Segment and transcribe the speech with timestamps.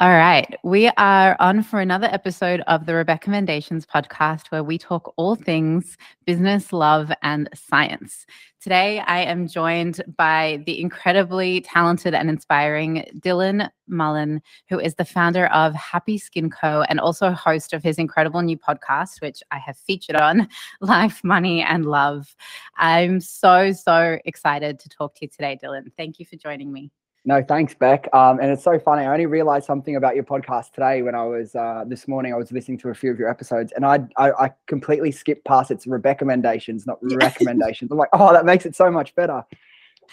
[0.00, 0.58] All right.
[0.64, 5.98] We are on for another episode of the Rebecca-Mendations podcast where we talk all things
[6.24, 8.24] business, love, and science.
[8.62, 14.40] Today, I am joined by the incredibly talented and inspiring Dylan Mullan,
[14.70, 16.80] who is the founder of Happy Skin Co.
[16.88, 20.48] and also host of his incredible new podcast, which I have featured on
[20.80, 22.34] Life, Money, and Love.
[22.78, 25.92] I'm so, so excited to talk to you today, Dylan.
[25.98, 26.90] Thank you for joining me.
[27.26, 28.08] No, thanks, Beck.
[28.14, 29.04] Um, and it's so funny.
[29.04, 32.32] I only realized something about your podcast today when I was uh, this morning.
[32.32, 35.44] I was listening to a few of your episodes, and I I, I completely skipped
[35.44, 37.90] past its recommendations, not recommendations.
[37.90, 39.44] I'm like, oh, that makes it so much better.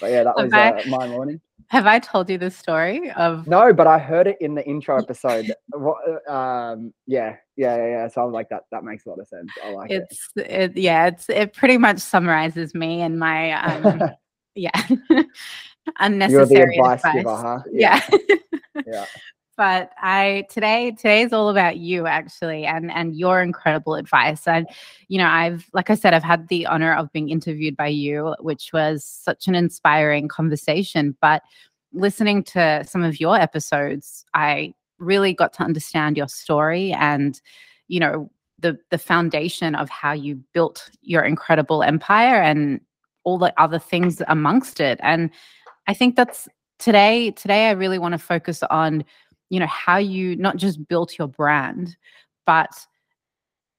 [0.01, 1.39] But yeah, that was uh, my morning.
[1.69, 3.47] Have I told you the story of?
[3.47, 5.53] No, but I heard it in the intro episode.
[6.27, 8.07] um, yeah, yeah, yeah, yeah.
[8.09, 9.49] So I'm like, that that makes a lot of sense.
[9.63, 10.41] I like it's, it.
[10.41, 14.01] it yeah, it's it pretty much summarizes me and my um,
[14.55, 14.71] yeah
[15.99, 17.15] unnecessary You're the advice, advice.
[17.15, 17.59] giver, huh?
[17.71, 18.01] Yeah.
[18.11, 18.35] Yeah.
[18.87, 19.05] yeah.
[19.57, 24.47] But I today today is all about you actually and and your incredible advice.
[24.47, 24.67] And
[25.07, 28.35] you know, I've like I said, I've had the honor of being interviewed by you,
[28.39, 31.17] which was such an inspiring conversation.
[31.21, 31.41] But
[31.91, 37.41] listening to some of your episodes, I really got to understand your story and
[37.87, 42.81] you know the the foundation of how you built your incredible empire and
[43.23, 45.29] all the other things amongst it and
[45.87, 46.47] I think that's
[46.79, 49.03] today today I really want to focus on
[49.49, 51.95] you know how you not just built your brand
[52.45, 52.85] but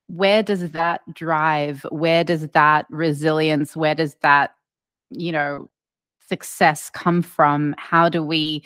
[0.09, 4.55] where does that drive where does that resilience where does that
[5.11, 5.69] you know
[6.29, 8.63] success come from how do we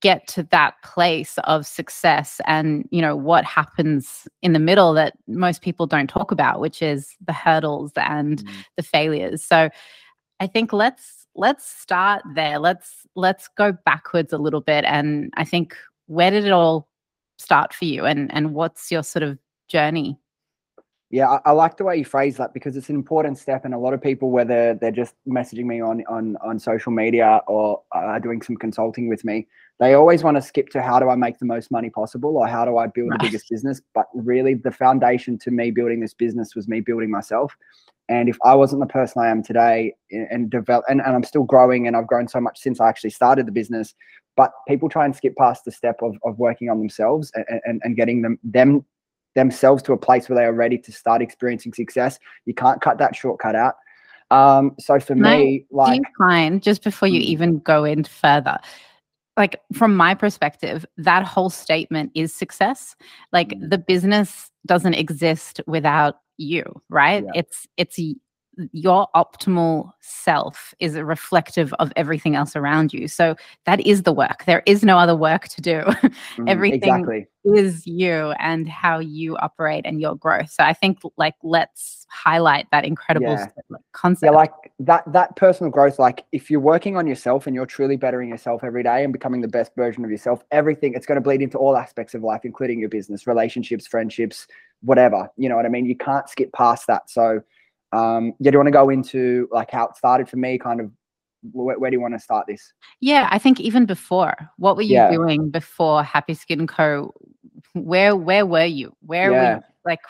[0.00, 5.14] get to that place of success and you know what happens in the middle that
[5.26, 8.54] most people don't talk about which is the hurdles and mm.
[8.76, 9.68] the failures so
[10.38, 12.58] i think let's let's start there.
[12.58, 14.84] Let's let's go backwards a little bit.
[14.84, 16.88] And I think where did it all
[17.38, 20.18] start for you, and and what's your sort of journey?
[21.12, 23.74] Yeah, I, I, like the way you phrase that because it's an important step, and
[23.74, 27.82] a lot of people, whether they're just messaging me on on on social media or
[27.92, 29.48] uh, doing some consulting with me,
[29.80, 32.46] they always want to skip to how do I make the most money possible or
[32.46, 33.18] how do I build right.
[33.18, 33.80] the biggest business.
[33.92, 37.56] But really, the foundation to me building this business was me building myself.
[38.10, 41.44] And if I wasn't the person I am today and develop and, and I'm still
[41.44, 43.94] growing and I've grown so much since I actually started the business,
[44.36, 47.80] but people try and skip past the step of, of working on themselves and, and,
[47.84, 48.84] and getting them them
[49.36, 52.18] themselves to a place where they are ready to start experiencing success.
[52.46, 53.76] You can't cut that shortcut out.
[54.32, 57.24] Um, so for me, like decline, just before you mm.
[57.24, 58.58] even go in further,
[59.36, 62.96] like from my perspective, that whole statement is success.
[63.32, 63.70] Like mm.
[63.70, 67.24] the business doesn't exist without you, right?
[67.24, 67.30] Yeah.
[67.34, 67.98] It's it's
[68.72, 73.08] your optimal self is a reflective of everything else around you.
[73.08, 74.44] So that is the work.
[74.44, 75.84] There is no other work to do.
[76.36, 77.26] Mm, everything exactly.
[77.44, 80.50] is you and how you operate and your growth.
[80.50, 83.46] So I think like let's highlight that incredible yeah.
[83.92, 84.30] concept.
[84.30, 85.98] Yeah, like that that personal growth.
[85.98, 89.40] Like if you're working on yourself and you're truly bettering yourself every day and becoming
[89.40, 92.42] the best version of yourself, everything it's going to bleed into all aspects of life,
[92.44, 94.46] including your business, relationships, friendships,
[94.82, 95.28] whatever.
[95.36, 95.86] You know what I mean?
[95.86, 97.10] You can't skip past that.
[97.10, 97.42] So
[97.92, 100.58] um, yeah, do you want to go into like how it started for me?
[100.58, 100.90] Kind of
[101.52, 102.72] where, where do you want to start this?
[103.00, 105.10] Yeah, I think even before, what were you yeah.
[105.10, 107.14] doing before Happy Skin Co?
[107.74, 108.94] Where where were you?
[109.04, 109.54] Where yeah.
[109.54, 110.00] were like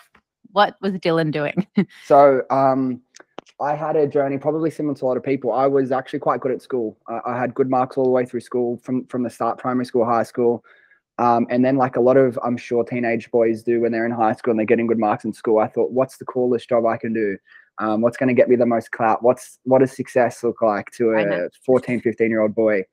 [0.52, 1.66] what was Dylan doing?
[2.06, 3.00] so um
[3.60, 5.52] I had a journey probably similar to a lot of people.
[5.52, 6.96] I was actually quite good at school.
[7.06, 9.86] I, I had good marks all the way through school from from the start, primary
[9.86, 10.64] school, high school.
[11.20, 14.10] Um, and then, like a lot of, I'm sure teenage boys do when they're in
[14.10, 16.86] high school and they're getting good marks in school, I thought, what's the coolest job
[16.86, 17.36] I can do?
[17.80, 19.22] Um, what's going to get me the most clout?
[19.22, 22.84] What's what does success look like to a 14, 15 year old boy?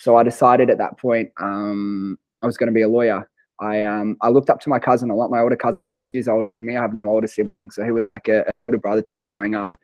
[0.00, 3.28] So I decided at that point um, I was going to be a lawyer.
[3.60, 5.30] I um, I looked up to my cousin a lot.
[5.30, 5.78] My older cousin
[6.14, 6.76] is older than me.
[6.76, 9.04] I have an older sibling, so he was like a, older brother
[9.38, 9.76] growing up.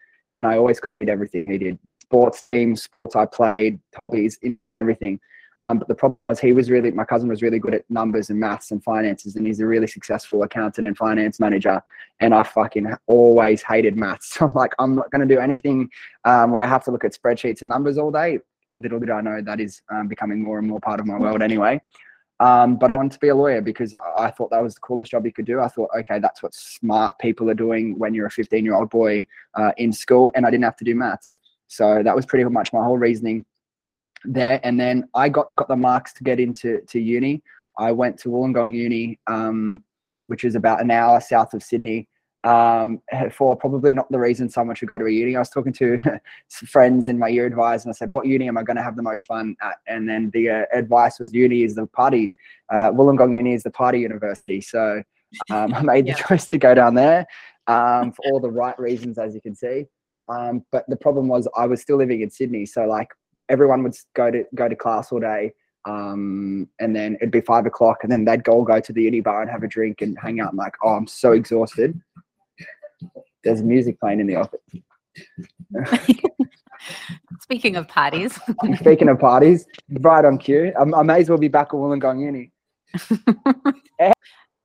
[0.42, 3.78] And I always did everything he did: sports teams, sports I played,
[4.08, 4.38] hobbies,
[4.80, 5.20] everything.
[5.68, 8.30] Um, but the problem was he was really, my cousin was really good at numbers
[8.30, 11.82] and maths and finances, and he's a really successful accountant and finance manager.
[12.20, 14.34] And I fucking always hated maths.
[14.34, 15.90] So I'm like, I'm not going to do anything.
[16.24, 18.38] Um, I have to look at spreadsheets and numbers all day.
[18.80, 21.42] Little did I know that is um, becoming more and more part of my world
[21.42, 21.80] anyway.
[22.38, 25.10] Um, but I wanted to be a lawyer because I thought that was the coolest
[25.10, 25.60] job you could do.
[25.60, 28.90] I thought, okay, that's what smart people are doing when you're a 15 year old
[28.90, 31.36] boy uh, in school, and I didn't have to do maths.
[31.68, 33.46] So that was pretty much my whole reasoning
[34.26, 34.60] there.
[34.62, 37.42] And then I got, got the marks to get into to uni.
[37.78, 39.82] I went to Wollongong Uni, um,
[40.28, 42.08] which is about an hour south of Sydney.
[42.44, 43.02] Um,
[43.32, 45.34] for probably not the reason someone should go to a uni.
[45.34, 46.00] I was talking to
[46.48, 48.94] friends in my year advisor and I said, what uni am I going to have
[48.94, 49.78] the most fun at?
[49.88, 52.36] And then the uh, advice was uni is the party.
[52.72, 54.60] uh, Wollongong Uni is the party university.
[54.60, 55.02] So
[55.50, 56.26] um, I made the yeah.
[56.26, 57.26] choice to go down there
[57.66, 59.86] um, for all the right reasons, as you can see.
[60.28, 63.08] Um, but the problem was I was still living in Sydney, so like
[63.48, 65.52] everyone would go to go to class all day,
[65.86, 69.20] um, and then it'd be five o'clock, and then they'd go go to the uni
[69.20, 70.50] bar and have a drink and hang out.
[70.50, 72.00] I'm like, oh, I'm so exhausted.
[73.44, 74.60] There's music playing in the office.
[77.40, 78.38] Speaking of parties.
[78.80, 79.66] Speaking of parties,
[80.00, 80.72] right on cue.
[80.78, 82.50] I, I may as well be back at Wollongong Uni.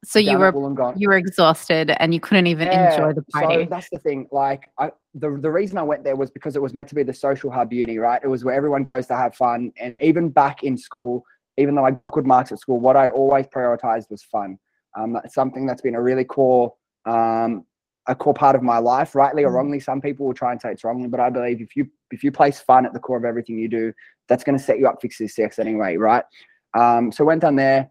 [0.04, 3.64] so you were you were exhausted and you couldn't even yeah, enjoy the party.
[3.64, 4.28] So that's the thing.
[4.32, 7.04] Like I, the the reason I went there was because it was meant to be
[7.04, 8.20] the social hub uni, right?
[8.24, 9.72] It was where everyone goes to have fun.
[9.80, 11.24] And even back in school,
[11.58, 14.58] even though I got good marks at school, what I always prioritized was fun.
[14.98, 16.74] Um, that's something that's been a really core
[17.06, 17.66] um,
[18.08, 19.56] a core part of my life, rightly or mm.
[19.56, 19.80] wrongly.
[19.80, 22.32] Some people will try and say it's wrongly, but I believe if you if you
[22.32, 23.94] place fun at the core of everything you do,
[24.28, 26.24] that's going to set you up for success anyway, right?
[26.74, 27.90] Um, so went down there,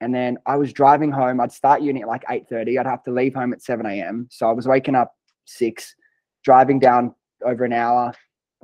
[0.00, 1.40] and then I was driving home.
[1.40, 2.78] I'd start uni at like eight thirty.
[2.78, 4.28] I'd have to leave home at seven a.m.
[4.30, 5.14] So I was waking up
[5.44, 5.94] six,
[6.44, 7.14] driving down
[7.44, 8.12] over an hour,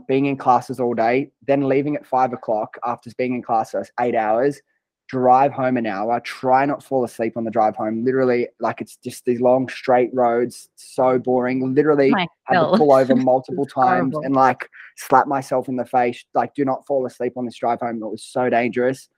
[0.08, 3.86] being in classes all day, then leaving at five o'clock after being in class for
[4.00, 4.60] eight hours,
[5.08, 8.04] drive home an hour, try not fall asleep on the drive home.
[8.04, 11.74] Literally, like it's just these long straight roads, so boring.
[11.74, 16.24] Literally My had to pull over multiple times and like slap myself in the face,
[16.34, 18.02] like do not fall asleep on this drive home.
[18.02, 19.08] It was so dangerous.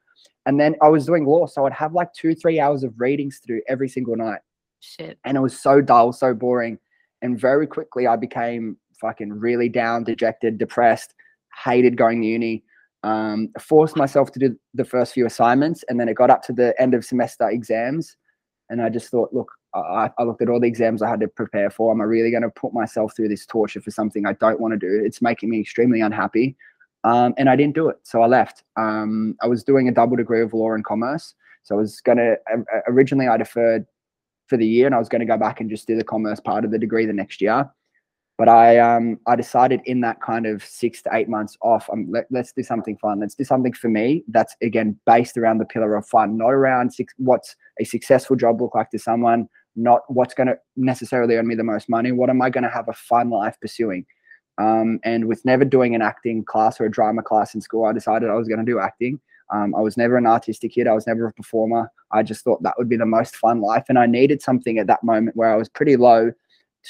[0.49, 3.39] And then I was doing law, so I'd have like two, three hours of readings
[3.41, 4.41] to do every single night.
[4.81, 5.19] Shit.
[5.25, 6.79] And it was so dull, so boring.
[7.23, 11.15] And very quickly I became fucking really down, dejected, depressed,
[11.65, 12.65] hated going to uni
[13.03, 16.53] um, forced myself to do the first few assignments, and then it got up to
[16.53, 18.17] the end of semester exams,
[18.71, 21.29] and I just thought, look, I, I looked at all the exams I had to
[21.29, 21.93] prepare for.
[21.93, 24.73] Am I really going to put myself through this torture for something I don't want
[24.73, 25.03] to do?
[25.05, 26.57] It's making me extremely unhappy.
[27.05, 27.97] Um, and I didn't do it.
[28.03, 28.65] So I left.
[28.77, 31.35] Um, I was doing a double degree of law and commerce.
[31.63, 32.37] So I was going to,
[32.89, 33.87] originally I deferred
[34.49, 36.41] for the year and I was going to go back and just do the commerce
[36.41, 37.71] part of the degree the next year.
[38.39, 42.07] But I um I decided in that kind of six to eight months off, um,
[42.09, 43.19] let, us do something fun.
[43.19, 46.95] Let's do something for me that's again based around the pillar of fun, not around
[46.95, 51.49] six, what's a successful job look like to someone, not what's going to necessarily earn
[51.49, 52.13] me the most money.
[52.13, 54.07] What am I going to have a fun life pursuing?
[54.59, 57.93] Um, and with never doing an acting class or a drama class in school, I
[57.93, 59.21] decided I was going to do acting.
[59.51, 60.87] Um, I was never an artistic kid.
[60.87, 61.91] I was never a performer.
[62.13, 63.85] I just thought that would be the most fun life.
[63.89, 66.33] And I needed something at that moment where I was pretty low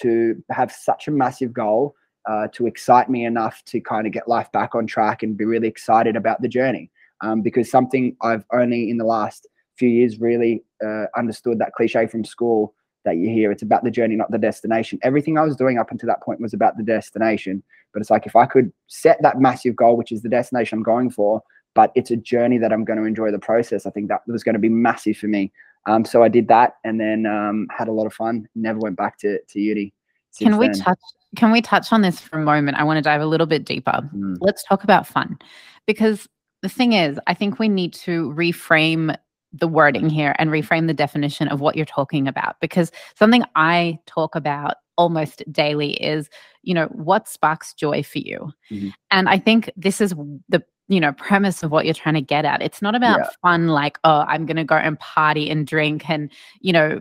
[0.01, 1.95] to have such a massive goal
[2.29, 5.45] uh, to excite me enough to kind of get life back on track and be
[5.45, 6.91] really excited about the journey.
[7.21, 12.07] Um, because something I've only in the last few years really uh, understood that cliche
[12.07, 12.75] from school
[13.09, 14.99] that you hear it's about the journey, not the destination.
[15.03, 17.63] Everything I was doing up until that point was about the destination.
[17.93, 20.83] But it's like if I could set that massive goal, which is the destination I'm
[20.85, 21.43] going for,
[21.75, 24.45] but it's a journey that I'm going to enjoy the process, I think that was
[24.45, 25.51] going to be massive for me.
[25.87, 28.47] Um, so I did that and then um, had a lot of fun.
[28.55, 29.95] Never went back to to uni.
[30.39, 30.79] Can we then.
[30.79, 30.99] touch?
[31.37, 32.77] Can we touch on this for a moment?
[32.77, 34.01] I want to dive a little bit deeper.
[34.15, 34.37] Mm.
[34.41, 35.39] Let's talk about fun,
[35.87, 36.29] because
[36.61, 39.17] the thing is, I think we need to reframe
[39.53, 42.57] the wording here and reframe the definition of what you're talking about.
[42.61, 46.29] Because something I talk about almost daily is,
[46.63, 48.89] you know, what sparks joy for you, mm-hmm.
[49.11, 50.15] and I think this is
[50.49, 53.29] the you know premise of what you're trying to get at it's not about yeah.
[53.43, 56.99] fun like oh i'm going to go and party and drink and you know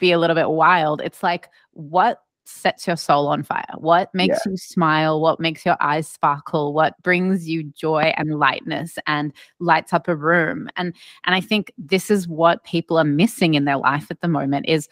[0.00, 4.38] be a little bit wild it's like what sets your soul on fire what makes
[4.44, 4.50] yeah.
[4.52, 9.92] you smile what makes your eyes sparkle what brings you joy and lightness and lights
[9.92, 13.78] up a room and and i think this is what people are missing in their
[13.78, 14.88] life at the moment is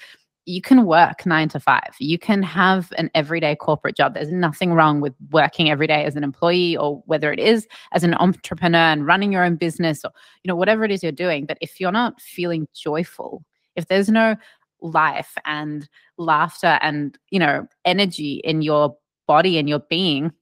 [0.48, 1.94] you can work nine to five.
[1.98, 4.14] You can have an everyday corporate job.
[4.14, 8.02] There's nothing wrong with working every day as an employee or whether it is as
[8.02, 10.10] an entrepreneur and running your own business or,
[10.42, 11.44] you know, whatever it is you're doing.
[11.44, 13.44] But if you're not feeling joyful,
[13.76, 14.36] if there's no
[14.80, 20.32] life and laughter and, you know, energy in your body and your being,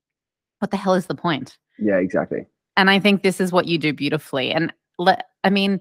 [0.58, 1.58] what the hell is the point?
[1.78, 2.46] Yeah, exactly.
[2.76, 4.52] And I think this is what you do beautifully.
[4.52, 5.80] And let, I mean,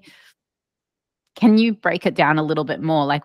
[1.34, 3.04] can you break it down a little bit more?
[3.04, 3.22] Like,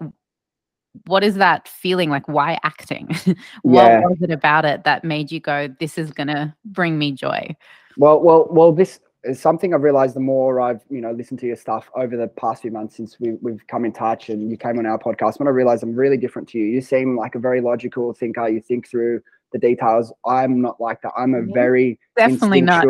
[1.05, 3.07] what is that feeling like why acting
[3.61, 4.01] what yeah.
[4.01, 7.55] was it about it that made you go this is gonna bring me joy
[7.97, 11.45] well well well this is something i've realized the more i've you know listened to
[11.45, 14.57] your stuff over the past few months since we, we've come in touch and you
[14.57, 17.35] came on our podcast when i realized i'm really different to you you seem like
[17.35, 21.41] a very logical thinker you think through the details i'm not like that i'm a
[21.53, 22.85] very definitely not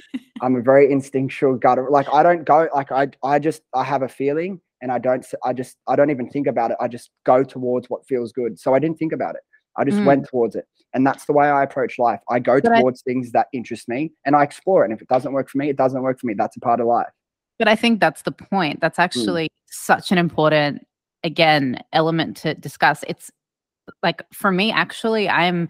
[0.40, 4.02] i'm a very instinctual gut like i don't go like i i just i have
[4.02, 6.76] a feeling and I don't I just I don't even think about it.
[6.80, 8.58] I just go towards what feels good.
[8.58, 9.42] So I didn't think about it.
[9.76, 10.04] I just mm.
[10.04, 10.66] went towards it.
[10.94, 12.20] And that's the way I approach life.
[12.30, 14.86] I go but towards I, things that interest me and I explore it.
[14.86, 16.34] And if it doesn't work for me, it doesn't work for me.
[16.34, 17.08] That's a part of life.
[17.58, 18.80] But I think that's the point.
[18.80, 19.02] That's hmm.
[19.02, 19.50] actually mm.
[19.66, 20.86] such an important,
[21.24, 23.04] again, element to discuss.
[23.06, 23.30] It's
[24.02, 25.68] like for me, actually, I'm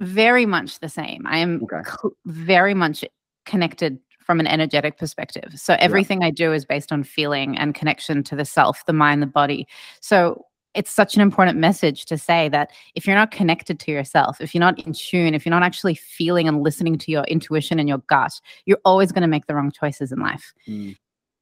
[0.00, 1.26] very much the same.
[1.26, 1.88] I am okay.
[1.88, 3.04] cl- very much
[3.46, 5.52] connected from an energetic perspective.
[5.56, 6.28] So everything yeah.
[6.28, 9.66] I do is based on feeling and connection to the self, the mind, the body.
[10.00, 14.40] So it's such an important message to say that if you're not connected to yourself,
[14.40, 17.78] if you're not in tune, if you're not actually feeling and listening to your intuition
[17.78, 20.54] and your gut, you're always going to make the wrong choices in life.
[20.66, 20.96] Mm.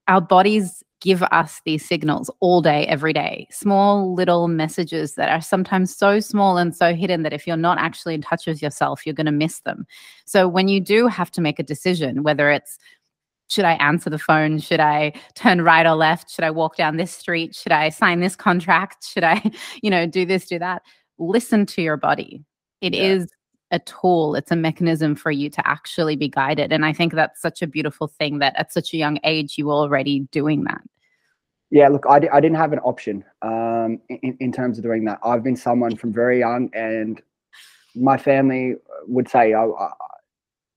[0.09, 5.41] Our bodies give us these signals all day, every day, small little messages that are
[5.41, 9.07] sometimes so small and so hidden that if you're not actually in touch with yourself,
[9.07, 9.87] you're going to miss them.
[10.27, 12.79] So when you do have to make a decision, whether it's
[13.51, 14.61] should I answer the phone?
[14.61, 16.31] Should I turn right or left?
[16.31, 17.55] Should I walk down this street?
[17.55, 19.05] Should I sign this contract?
[19.13, 19.51] Should I,
[19.83, 20.83] you know, do this, do that?
[21.19, 22.45] Listen to your body.
[22.81, 23.03] It yeah.
[23.03, 23.29] is
[23.73, 26.73] a tool, it's a mechanism for you to actually be guided.
[26.73, 29.67] And I think that's such a beautiful thing that at such a young age, you
[29.67, 30.81] were already doing that.
[31.71, 35.05] Yeah, look, I d- I didn't have an option um, in, in terms of doing
[35.05, 35.21] that.
[35.25, 37.23] I've been someone from very young, and
[37.95, 38.75] my family
[39.07, 39.91] would say I, I,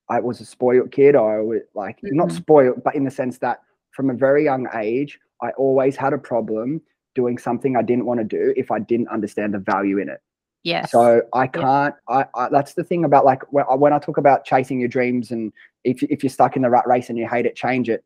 [0.09, 1.15] I was a spoiled kid.
[1.15, 2.17] I was like mm-hmm.
[2.17, 6.13] not spoiled, but in the sense that from a very young age, I always had
[6.13, 6.81] a problem
[7.15, 10.19] doing something I didn't want to do if I didn't understand the value in it.
[10.63, 10.85] Yeah.
[10.85, 11.93] So I can't.
[12.09, 12.25] Yeah.
[12.35, 15.31] I, I, that's the thing about like when, when I talk about chasing your dreams
[15.31, 15.51] and
[15.83, 18.03] if if you're stuck in the rat race and you hate it, change it.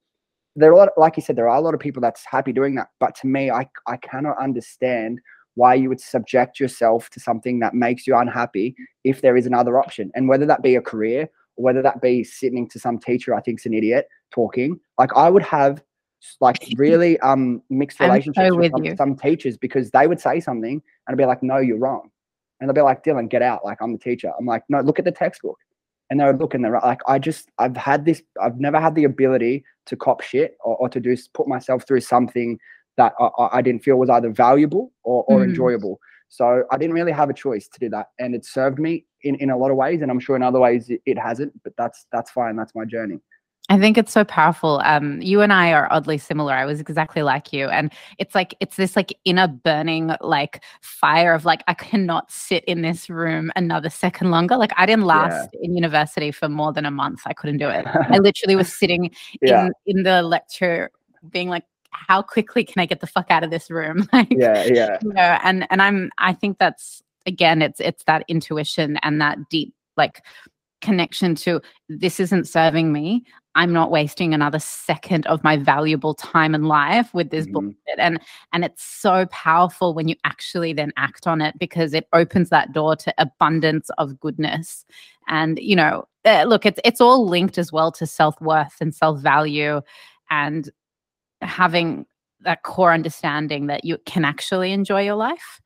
[0.55, 2.51] There are a lot, like you said, there are a lot of people that's happy
[2.51, 2.87] doing that.
[2.99, 5.19] But to me, I I cannot understand
[5.53, 9.79] why you would subject yourself to something that makes you unhappy if there is another
[9.79, 13.41] option, and whether that be a career whether that be sitting to some teacher I
[13.41, 14.79] think's an idiot talking.
[14.97, 15.83] Like I would have
[16.41, 20.39] like really um mixed relationships so with, with some, some, teachers because they would say
[20.39, 22.09] something and I'd be like, no, you're wrong.
[22.59, 23.63] And they'd be like, Dylan, get out.
[23.63, 24.31] Like I'm the teacher.
[24.39, 25.57] I'm like, no, look at the textbook.
[26.09, 28.95] And they would look and they're like, I just, I've had this, I've never had
[28.95, 32.57] the ability to cop shit or, or to do, put myself through something
[32.95, 35.49] that I, I didn't feel was either valuable or, or mm.
[35.49, 35.99] enjoyable.
[36.29, 38.07] So I didn't really have a choice to do that.
[38.19, 40.01] And it served me in, in a lot of ways.
[40.01, 42.55] And I'm sure in other ways it, it hasn't, but that's that's fine.
[42.55, 43.19] That's my journey.
[43.69, 44.81] I think it's so powerful.
[44.85, 46.53] Um, you and I are oddly similar.
[46.53, 47.67] I was exactly like you.
[47.67, 52.63] And it's like, it's this like inner burning like fire of like, I cannot sit
[52.63, 54.55] in this room another second longer.
[54.55, 55.59] Like I didn't last yeah.
[55.63, 57.21] in university for more than a month.
[57.25, 57.85] I couldn't do it.
[58.09, 59.65] I literally was sitting yeah.
[59.85, 60.89] in, in the lecture
[61.29, 64.07] being like, how quickly can I get the fuck out of this room?
[64.13, 64.97] like, yeah, yeah.
[65.01, 69.49] You know, and and I'm I think that's again, it's it's that intuition and that
[69.49, 70.23] deep like
[70.81, 73.23] connection to this isn't serving me.
[73.55, 77.53] I'm not wasting another second of my valuable time and life with this mm-hmm.
[77.53, 77.97] bullshit.
[77.97, 78.19] And
[78.53, 82.71] and it's so powerful when you actually then act on it because it opens that
[82.71, 84.85] door to abundance of goodness.
[85.27, 88.93] And you know, uh, look, it's it's all linked as well to self worth and
[88.93, 89.81] self value
[90.29, 90.69] and
[91.41, 92.05] having
[92.41, 95.61] that core understanding that you can actually enjoy your life.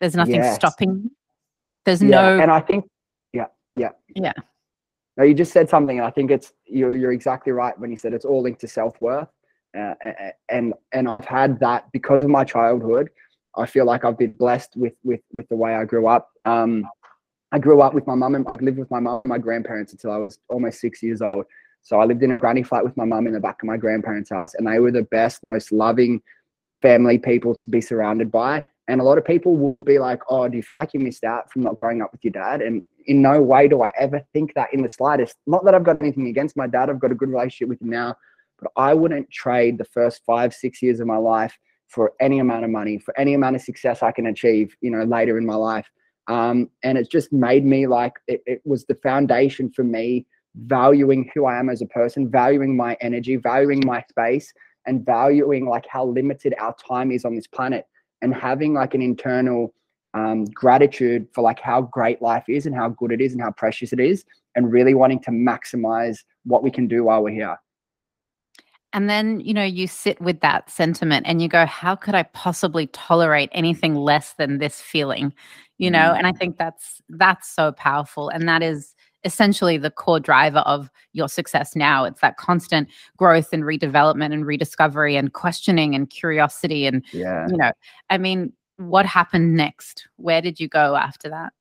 [0.00, 0.56] There's nothing yes.
[0.56, 1.10] stopping.
[1.84, 2.40] There's yeah, no.
[2.40, 2.86] And I think,
[3.32, 4.32] yeah, yeah, yeah.
[5.16, 7.98] No, you just said something, and I think it's you're you're exactly right when you
[7.98, 9.28] said it's all linked to self worth,
[9.78, 9.94] uh,
[10.48, 13.10] and and I've had that because of my childhood.
[13.56, 16.30] I feel like I've been blessed with with with the way I grew up.
[16.44, 16.88] Um,
[17.52, 19.92] I grew up with my mum and I lived with my mum and my grandparents
[19.92, 21.44] until I was almost six years old.
[21.84, 23.76] So I lived in a granny flat with my mum in the back of my
[23.76, 26.22] grandparents' house, and they were the best, most loving
[26.80, 28.64] family people to be surrounded by.
[28.88, 31.52] And a lot of people will be like, "Oh, do you like you missed out
[31.52, 34.54] from not growing up with your dad?" And in no way do I ever think
[34.54, 35.36] that in the slightest.
[35.46, 37.90] Not that I've got anything against my dad; I've got a good relationship with him
[37.90, 38.16] now.
[38.60, 41.56] But I wouldn't trade the first five, six years of my life
[41.88, 45.04] for any amount of money, for any amount of success I can achieve, you know,
[45.04, 45.90] later in my life.
[46.28, 51.30] Um, and it's just made me like it, it was the foundation for me valuing
[51.34, 54.52] who I am as a person, valuing my energy, valuing my space,
[54.86, 57.86] and valuing like how limited our time is on this planet,
[58.22, 59.74] and having like an internal
[60.14, 63.50] um, gratitude for like how great life is and how good it is and how
[63.50, 67.56] precious it is, and really wanting to maximize what we can do while we're here.
[68.92, 72.22] And then, you know, you sit with that sentiment and you go, how could I
[72.22, 75.34] possibly tolerate anything less than this feeling?
[75.78, 76.18] You know, mm.
[76.18, 78.28] and I think that's that's so powerful.
[78.28, 78.93] And that is
[79.24, 82.04] essentially the core driver of your success now.
[82.04, 86.86] It's that constant growth and redevelopment and rediscovery and questioning and curiosity.
[86.86, 87.46] And, yeah.
[87.48, 87.72] you know,
[88.10, 90.06] I mean, what happened next?
[90.16, 91.52] Where did you go after that?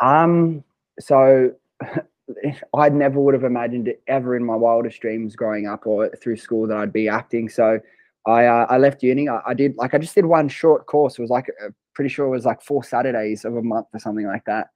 [0.00, 0.64] Um,
[0.98, 1.52] so
[2.74, 6.36] I never would have imagined it ever in my wildest dreams growing up or through
[6.36, 7.48] school that I'd be acting.
[7.48, 7.80] So
[8.26, 9.28] I uh, I left uni.
[9.28, 11.18] I, I, did like I just did one short course.
[11.18, 14.00] It was like uh, pretty sure it was like four Saturdays of a month or
[14.00, 14.68] something like that.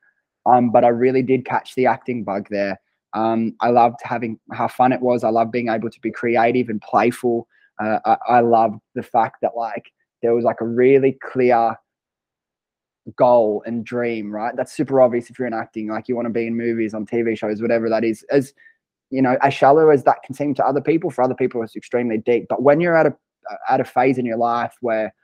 [0.49, 2.81] Um, but I really did catch the acting bug there.
[3.15, 5.25] Um, I loved having how fun it was.
[5.25, 7.47] I loved being able to be creative and playful.
[7.83, 9.91] uh, I, I loved the fact that like
[10.23, 11.77] there was like a really clear
[13.17, 14.55] goal and dream, right?
[14.57, 17.07] That's super obvious if you're in acting, like you want to be in movies, on
[17.07, 18.25] TV shows, whatever that is.
[18.31, 18.53] As
[19.11, 21.77] you know, as shallow as that can seem to other people, for other people it's
[21.77, 22.47] extremely deep.
[22.49, 23.17] But when you're at a
[23.69, 25.15] at a phase in your life where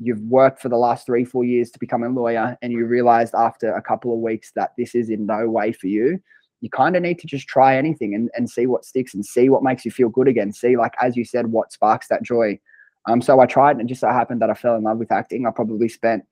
[0.00, 3.34] you've worked for the last three, four years to become a lawyer, and you realized
[3.34, 6.20] after a couple of weeks that this is in no way for you,
[6.62, 9.48] you kind of need to just try anything and, and see what sticks and see
[9.48, 10.52] what makes you feel good again.
[10.52, 12.58] See, like as you said, what sparks that joy.
[13.06, 15.12] Um, so I tried, and it just so happened that I fell in love with
[15.12, 15.46] acting.
[15.46, 16.24] I probably spent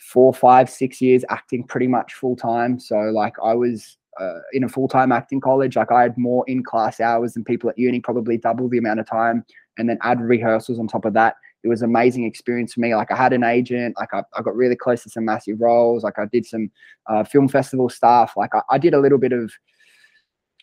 [0.00, 2.78] four, five, six years acting pretty much full time.
[2.78, 5.76] So like I was uh, in a full time acting college.
[5.76, 9.00] Like I had more in class hours than people at uni, probably double the amount
[9.00, 9.44] of time,
[9.78, 11.36] and then add rehearsals on top of that.
[11.62, 12.94] It was an amazing experience for me.
[12.94, 13.96] Like I had an agent.
[13.98, 16.04] Like I, I got really close to some massive roles.
[16.04, 16.70] Like I did some
[17.08, 18.34] uh, film festival stuff.
[18.36, 19.52] Like I, I did a little bit of.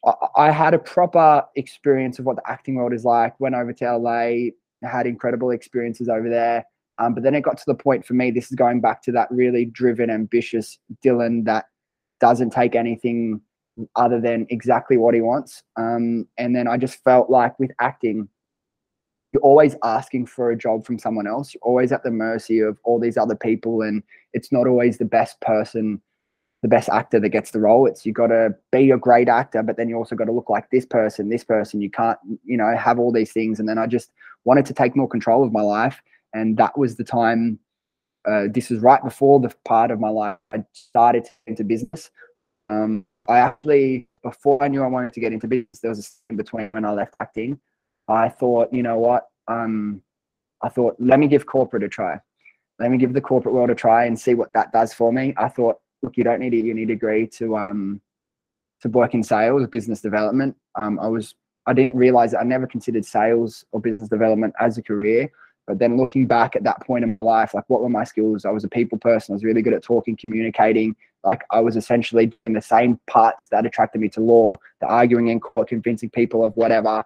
[0.06, 3.40] I, I had a proper experience of what the acting world is like.
[3.40, 4.52] Went over to LA,
[4.88, 6.66] had incredible experiences over there.
[7.00, 9.12] Um, but then it got to the point for me, this is going back to
[9.14, 11.66] that really driven, ambitious Dylan that
[12.20, 13.42] doesn't take anything
[13.96, 15.64] other than exactly what he wants.
[15.78, 18.30] Um, and then I just felt like with acting,
[19.34, 21.54] you're always asking for a job from someone else.
[21.54, 25.06] You're always at the mercy of all these other people, and it's not always the
[25.06, 26.02] best person,
[26.62, 27.86] the best actor that gets the role.
[27.86, 30.50] It's you got to be a great actor, but then you also got to look
[30.50, 31.82] like this person, this person.
[31.82, 33.60] You can't, you know, have all these things.
[33.60, 34.12] And then I just
[34.46, 36.02] wanted to take more control of my life
[36.34, 37.60] and that was the time.
[38.26, 42.10] Uh, this was right before the part of my life I started into business.
[42.70, 46.32] Um, I actually, before I knew I wanted to get into business, there was a
[46.32, 47.60] in between when I left acting.
[48.08, 49.28] I thought, you know what?
[49.48, 50.02] Um,
[50.62, 52.20] I thought, let me give corporate a try.
[52.80, 55.34] Let me give the corporate world a try and see what that does for me.
[55.38, 58.02] I thought, look, you don't need a uni degree to um,
[58.82, 60.56] to work in sales, or business development.
[60.82, 64.78] Um, I was, I didn't realize that I never considered sales or business development as
[64.78, 65.32] a career.
[65.66, 68.44] But then looking back at that point in my life, like what were my skills?
[68.44, 69.32] I was a people person.
[69.32, 70.96] I was really good at talking, communicating.
[71.24, 75.30] Like I was essentially doing the same parts that attracted me to law, the arguing
[75.30, 77.06] in court, convincing people of whatever.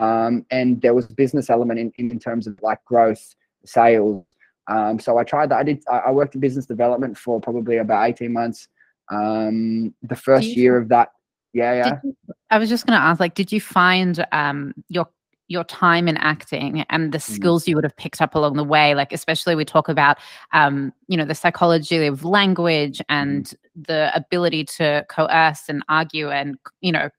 [0.00, 3.34] Um, and there was a business element in, in terms of like growth,
[3.64, 4.24] sales.
[4.66, 5.58] Um, so I tried that.
[5.58, 5.82] I did.
[5.90, 8.68] I worked in business development for probably about eighteen months.
[9.10, 11.10] Um, the first year of that,
[11.52, 11.98] yeah, yeah.
[12.04, 12.16] You,
[12.50, 15.08] I was just going to ask, like, did you find um, your
[15.50, 17.22] your time in acting and the mm.
[17.22, 20.16] skills you would have picked up along the way like especially we talk about
[20.52, 23.04] um, you know the psychology of language mm.
[23.08, 27.10] and the ability to coerce and argue and you know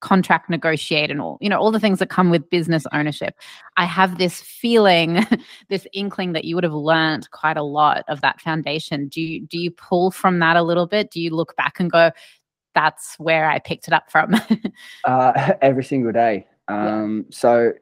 [0.00, 3.34] contract negotiate and all you know all the things that come with business ownership
[3.76, 5.26] i have this feeling
[5.68, 9.46] this inkling that you would have learned quite a lot of that foundation do you
[9.46, 12.10] do you pull from that a little bit do you look back and go
[12.74, 14.34] that's where i picked it up from
[15.04, 17.36] uh, every single day um, yeah.
[17.36, 17.72] So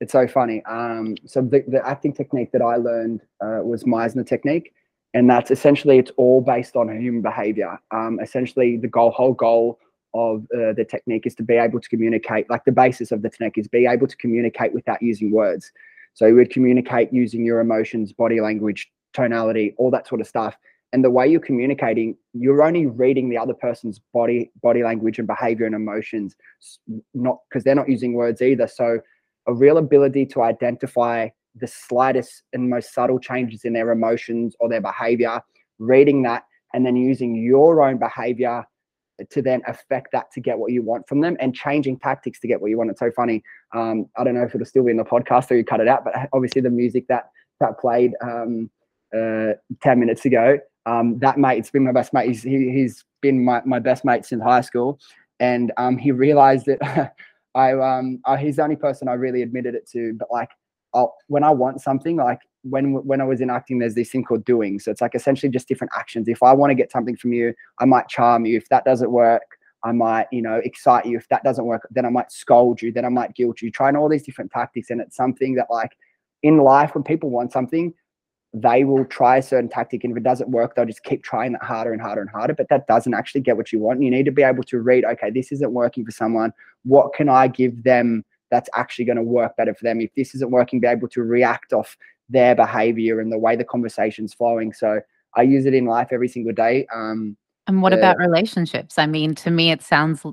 [0.00, 0.62] it's so funny.
[0.64, 4.74] Um, so the, the acting technique that I learned uh, was Meisner technique,
[5.14, 7.78] and that's essentially it's all based on human behavior.
[7.90, 9.78] Um, essentially, the goal, whole goal
[10.16, 12.48] of uh, the technique is to be able to communicate.
[12.50, 15.70] Like the basis of the technique is be able to communicate without using words.
[16.14, 20.56] So you would communicate using your emotions, body language, tonality, all that sort of stuff
[20.92, 25.26] and the way you're communicating you're only reading the other person's body body language and
[25.26, 26.36] behavior and emotions
[27.14, 28.98] not because they're not using words either so
[29.46, 34.68] a real ability to identify the slightest and most subtle changes in their emotions or
[34.68, 35.40] their behavior
[35.78, 38.64] reading that and then using your own behavior
[39.30, 42.48] to then affect that to get what you want from them and changing tactics to
[42.48, 42.90] get what you want.
[42.90, 43.42] It's so funny.
[43.74, 45.88] Um, I don't know if it'll still be in the podcast or you cut it
[45.88, 48.70] out, but obviously the music that that played um,
[49.16, 49.52] uh,
[49.82, 52.28] 10 minutes ago um, that mate, it's been my best mate.
[52.28, 54.98] He's, he, has been my, my best mate since high school.
[55.40, 57.12] And um, he realized that
[57.54, 60.14] I, um, I, he's the only person I really admitted it to.
[60.14, 60.50] But like,
[60.94, 64.24] I'll, when I want something, like when when I was in acting, there's this thing
[64.24, 64.78] called doing.
[64.78, 66.28] So it's like essentially just different actions.
[66.28, 68.56] If I want to get something from you, I might charm you.
[68.56, 71.16] If that doesn't work, I might, you know, excite you.
[71.16, 72.92] If that doesn't work, then I might scold you.
[72.92, 73.70] Then I might guilt you.
[73.70, 75.96] Trying all these different tactics, and it's something that like
[76.42, 77.94] in life when people want something,
[78.52, 81.52] they will try a certain tactic and if it doesn't work they'll just keep trying
[81.52, 84.10] that harder and harder and harder but that doesn't actually get what you want you
[84.10, 86.50] need to be able to read okay this isn't working for someone
[86.84, 90.34] what can i give them that's actually going to work better for them if this
[90.34, 91.98] isn't working be able to react off
[92.28, 95.00] their behavior and the way the conversation's flowing so
[95.36, 97.36] i use it in life every single day um,
[97.66, 100.24] and what uh, about relationships i mean to me it sounds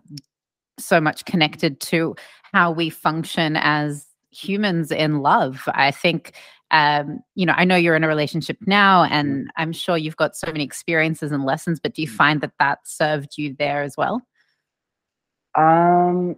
[0.80, 2.16] so much connected to
[2.54, 5.64] how we function as humans in love.
[5.68, 6.34] I think
[6.72, 9.48] um, you know, I know you're in a relationship now, and mm-hmm.
[9.58, 11.80] I'm sure you've got so many experiences and lessons.
[11.80, 12.18] But do you mm-hmm.
[12.18, 14.24] find that that served you there as well?
[15.56, 16.36] Um,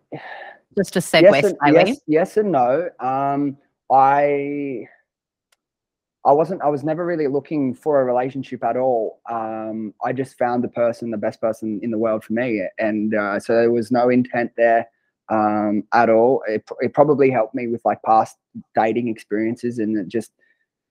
[0.77, 2.89] just a segue yes and, yes, yes, and no.
[2.99, 3.55] Um,
[3.89, 4.89] I
[6.25, 9.19] I wasn't I was never really looking for a relationship at all.
[9.29, 13.13] Um, I just found the person, the best person in the world for me, and
[13.13, 14.87] uh, so there was no intent there
[15.29, 16.43] um, at all.
[16.47, 18.37] It, it probably helped me with like past
[18.73, 20.31] dating experiences, and it just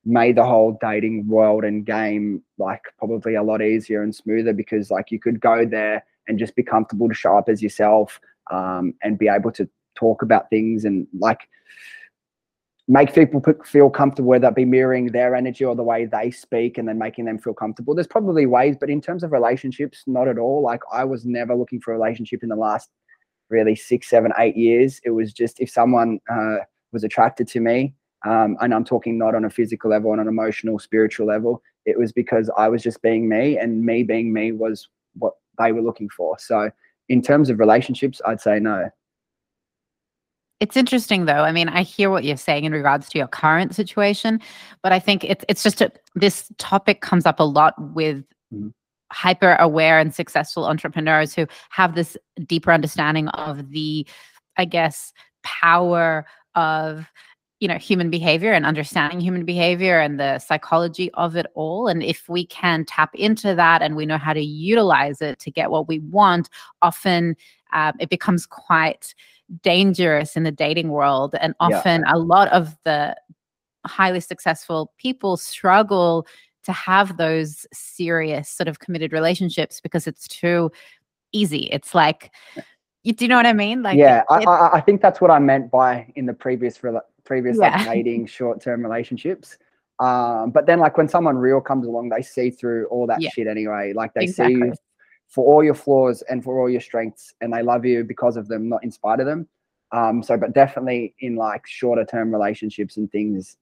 [0.05, 4.91] made the whole dating world and game like probably a lot easier and smoother because
[4.91, 8.21] like you could go there and just be comfortable to show up as yourself
[8.51, 11.49] um, and be able to talk about things and like
[12.87, 16.77] make people feel comfortable, whether that be mirroring their energy or the way they speak
[16.77, 17.95] and then making them feel comfortable.
[17.95, 20.63] There's probably ways, but in terms of relationships, not at all.
[20.63, 22.91] Like I was never looking for a relationship in the last
[23.49, 25.01] really six, seven, eight years.
[25.05, 26.57] It was just if someone uh,
[26.93, 27.95] was attracted to me,
[28.27, 31.99] um, and I'm talking not on a physical level, on an emotional, spiritual level, it
[31.99, 35.83] was because I was just being me, and me being me was what they were
[35.83, 36.39] looking for.
[36.39, 36.71] So,
[37.09, 38.91] in terms of relationships, I'd say no.
[40.65, 41.45] It's interesting though.
[41.45, 44.41] I mean, I hear what you're saying in regards to your current situation,
[44.83, 48.69] but I think it's it's just a, this topic comes up a lot with mm-hmm.
[49.13, 54.07] hyper aware and successful entrepreneurs who have this deeper understanding of the
[54.57, 56.25] I guess power
[56.55, 57.13] of
[57.61, 62.03] you know human behavior and understanding human behavior and the psychology of it all and
[62.03, 65.71] if we can tap into that and we know how to utilize it to get
[65.71, 66.49] what we want
[66.81, 67.37] often
[67.75, 69.15] uh, it becomes quite
[69.63, 72.15] dangerous in the dating world and often yeah.
[72.15, 73.15] a lot of the
[73.87, 76.27] highly successful people struggle
[76.65, 80.71] to have those serious sort of committed relationships because it's too
[81.33, 82.31] easy it's like
[83.03, 85.31] you, do you know what i mean like yeah it, I, I, think that's what
[85.31, 86.81] i meant by in the previous
[87.25, 87.77] previous yeah.
[87.77, 89.59] like dating short-term relationships
[89.99, 93.29] um but then like when someone real comes along they see through all that yeah.
[93.31, 94.71] shit anyway like they exactly.
[94.71, 94.77] see
[95.29, 98.49] for all your flaws and for all your strengths and they love you because of
[98.49, 99.49] them not in spite of them.
[99.93, 103.57] Um so but definitely in like shorter term relationships and things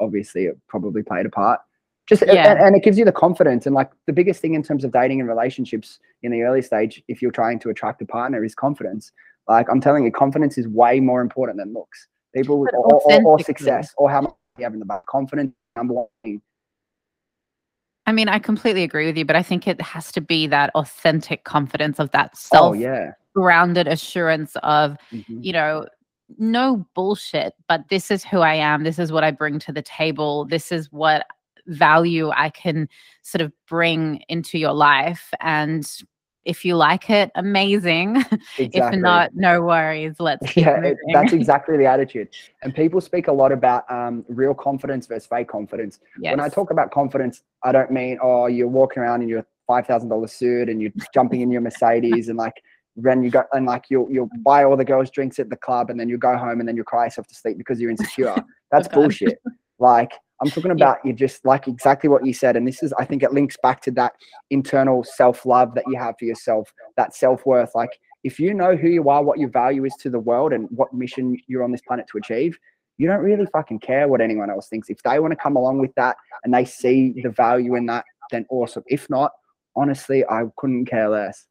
[0.00, 1.60] obviously it probably played a part.
[2.06, 2.50] Just yeah.
[2.50, 4.90] and, and, it gives you the confidence and like the biggest thing in terms of
[4.90, 8.54] dating and relationships in the early stage if you're trying to attract a partner is
[8.54, 9.12] confidence.
[9.48, 12.08] Like i'm telling you confidence is way more important than looks.
[12.34, 15.94] People or, or, or, success or how much you have in the back confidence number
[15.94, 16.40] one
[18.06, 20.70] I mean, I completely agree with you, but I think it has to be that
[20.74, 23.12] authentic confidence of that self oh, yeah.
[23.34, 25.40] grounded assurance of, mm-hmm.
[25.42, 25.86] you know,
[26.38, 28.84] no bullshit, but this is who I am.
[28.84, 30.44] This is what I bring to the table.
[30.44, 31.26] This is what
[31.66, 32.88] value I can
[33.22, 35.30] sort of bring into your life.
[35.40, 35.88] And
[36.50, 38.24] if you like it, amazing.
[38.58, 38.98] Exactly.
[38.98, 40.16] if not, no worries.
[40.18, 42.28] Let's yeah, it, that's exactly the attitude.
[42.62, 46.00] And people speak a lot about um, real confidence versus fake confidence.
[46.20, 46.32] Yes.
[46.32, 49.86] When I talk about confidence, I don't mean oh you're walking around in your five
[49.86, 52.54] thousand dollar suit and you're jumping in your Mercedes and like
[52.96, 55.90] then you go and like you'll you'll buy all the girls drinks at the club
[55.90, 58.34] and then you go home and then you cry yourself to sleep because you're insecure.
[58.70, 59.40] That's bullshit.
[59.78, 61.10] Like I'm talking about yeah.
[61.10, 62.56] you just like exactly what you said.
[62.56, 64.14] And this is, I think it links back to that
[64.50, 67.74] internal self love that you have for yourself, that self worth.
[67.74, 70.68] Like, if you know who you are, what your value is to the world, and
[70.70, 72.58] what mission you're on this planet to achieve,
[72.96, 74.90] you don't really fucking care what anyone else thinks.
[74.90, 78.04] If they want to come along with that and they see the value in that,
[78.30, 78.84] then awesome.
[78.86, 79.32] If not,
[79.76, 81.46] honestly, I couldn't care less.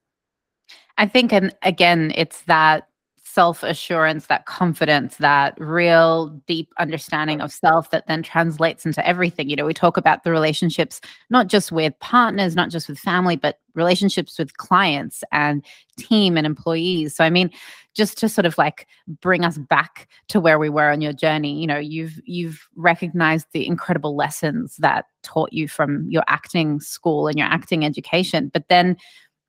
[0.97, 2.88] I think, and again, it's that
[3.31, 9.49] self assurance, that confidence, that real deep understanding of self that then translates into everything.
[9.49, 13.35] You know, we talk about the relationships, not just with partners, not just with family,
[13.35, 15.63] but relationships with clients and
[15.97, 17.15] team and employees.
[17.15, 17.51] So, I mean,
[17.93, 18.87] just to sort of like
[19.21, 23.47] bring us back to where we were on your journey, you know, you've you've recognized
[23.53, 28.67] the incredible lessons that taught you from your acting school and your acting education, but
[28.69, 28.97] then,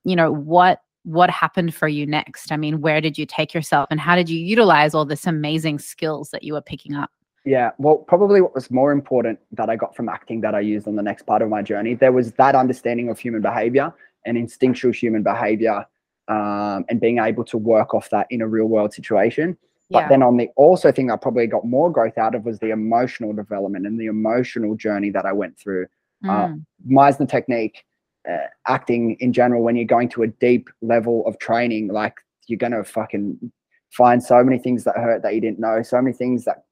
[0.04, 2.52] you know, what what happened for you next?
[2.52, 5.78] I mean, where did you take yourself and how did you utilize all this amazing
[5.78, 7.10] skills that you were picking up?
[7.44, 10.86] Yeah, well, probably what was more important that I got from acting that I used
[10.86, 13.92] on the next part of my journey, there was that understanding of human behavior
[14.26, 15.86] and instinctual human behavior
[16.28, 19.56] um, and being able to work off that in a real world situation.
[19.90, 20.08] But yeah.
[20.08, 23.32] then on the also thing I probably got more growth out of was the emotional
[23.32, 25.86] development and the emotional journey that I went through.
[26.24, 26.30] Mm.
[26.30, 26.54] Uh,
[26.88, 27.84] Meisner technique
[28.28, 32.14] uh, acting in general when you're going to a deep level of training like
[32.46, 33.52] you're going to fucking
[33.90, 36.64] find so many things that hurt that you didn't know so many things that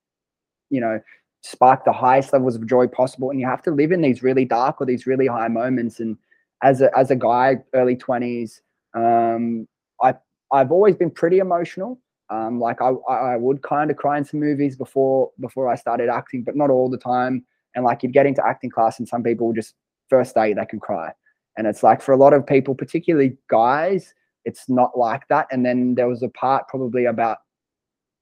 [0.70, 1.00] you know
[1.42, 3.30] spark the highest levels of joy possible.
[3.30, 6.00] And you have to live in these really dark or these really high moments.
[6.00, 6.16] And
[6.62, 8.60] as a as a guy early 20s
[8.94, 9.68] um
[10.02, 10.12] i
[10.52, 12.00] i've always been pretty emotional.
[12.30, 16.08] Um like i i would kind of cry in some movies before before i started
[16.08, 17.44] acting but not all the time.
[17.74, 19.74] And like you'd get into acting class and some people just
[20.10, 21.12] first day they can cry
[21.58, 25.48] and it's like for a lot of people, particularly guys, it's not like that.
[25.50, 27.38] And then there was a part probably about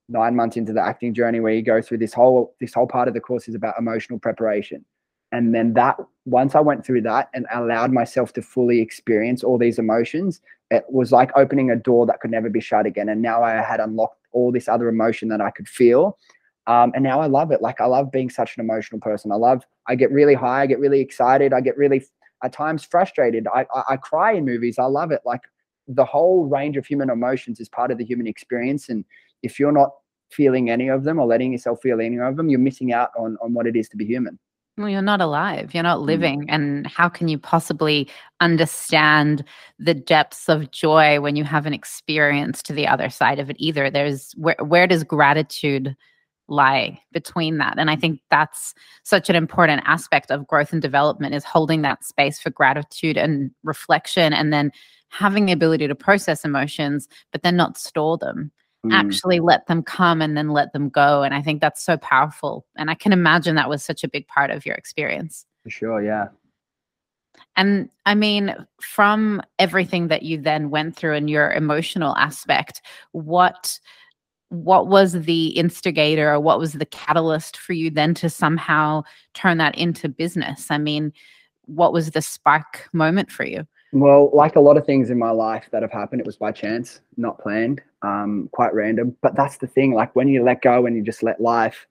[0.08, 3.08] nine months into the acting journey where you go through this whole this whole part
[3.08, 4.84] of the course is about emotional preparation.
[5.32, 9.58] And then that once i went through that and allowed myself to fully experience all
[9.58, 13.08] these emotions it was like opening a door that could never be shut again.
[13.08, 16.18] And now i had unlocked all this other emotion that i could feel.
[16.66, 17.60] Um, and now i love it.
[17.60, 19.30] Like i love being such an emotional person.
[19.30, 22.04] I love i get really high i get really excited i get really
[22.42, 25.42] at times frustrated i i, I cry in movies i love it like
[25.88, 29.04] the whole range of human emotions is part of the human experience and
[29.42, 29.90] if you're not
[30.30, 33.36] feeling any of them or letting yourself feel any of them you're missing out on
[33.42, 34.38] on what it is to be human
[34.78, 35.72] well, you're not alive.
[35.72, 36.06] You're not mm.
[36.06, 36.42] living.
[36.42, 36.46] Mm.
[36.50, 38.08] And how can you possibly
[38.40, 39.42] understand
[39.78, 43.90] the depths of joy when you haven't experienced to the other side of it either?
[43.90, 45.96] There's where where does gratitude
[46.48, 47.78] lie between that?
[47.78, 52.04] And I think that's such an important aspect of growth and development is holding that
[52.04, 54.70] space for gratitude and reflection and then
[55.08, 58.50] having the ability to process emotions, but then not store them
[58.86, 58.94] mm.
[58.94, 61.22] actually let them come and then let them go.
[61.22, 62.66] And I think that's so powerful.
[62.76, 65.46] And I can imagine that was such a big part of your experience.
[65.62, 66.28] For sure, yeah.
[67.56, 72.82] And I mean, from everything that you then went through and your emotional aspect,
[73.12, 73.78] what
[74.48, 79.02] what was the instigator or what was the catalyst for you then to somehow
[79.34, 80.70] turn that into business?
[80.70, 81.12] I mean,
[81.66, 83.66] what was the spark moment for you?
[83.92, 86.52] Well, like a lot of things in my life that have happened, it was by
[86.52, 89.16] chance, not planned, um, quite random.
[89.22, 89.94] But that's the thing.
[89.94, 91.86] Like when you let go and you just let life,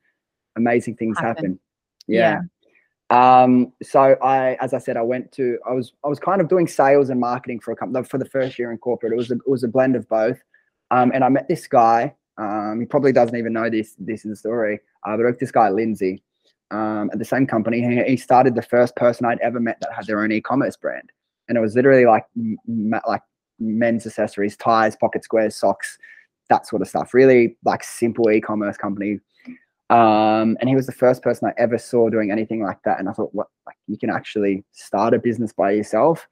[0.55, 1.35] amazing things happen.
[1.35, 1.59] happen.
[2.07, 2.41] Yeah.
[2.41, 2.41] yeah.
[3.09, 6.47] Um, so I, as I said, I went to, I was, I was kind of
[6.47, 9.13] doing sales and marketing for a company for the first year in corporate.
[9.13, 10.37] It was a, it was a blend of both.
[10.91, 12.13] Um, and I met this guy.
[12.37, 13.95] Um, he probably doesn't even know this.
[13.97, 14.79] This is the story.
[15.05, 16.21] Uh, but this guy, Lindsay,
[16.71, 19.93] um, at the same company, he, he started the first person I'd ever met that
[19.93, 21.11] had their own e-commerce brand
[21.47, 22.25] and it was literally like
[23.07, 23.21] like
[23.59, 25.97] men's accessories, ties, pocket squares, socks,
[26.49, 27.13] that sort of stuff.
[27.13, 29.19] Really like simple e-commerce company.
[29.89, 32.99] Um, and he was the first person I ever saw doing anything like that.
[32.99, 36.27] And I thought, what like you can actually start a business by yourself,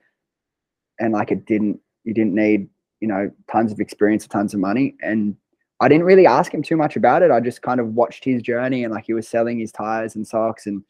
[1.00, 2.68] and like it didn't you didn't need
[3.00, 4.96] you know tons of experience tons of money.
[5.02, 5.36] And
[5.84, 7.30] I didn't really ask him too much about it.
[7.30, 10.26] I just kind of watched his journey and like he was selling his tires and
[10.26, 10.82] socks and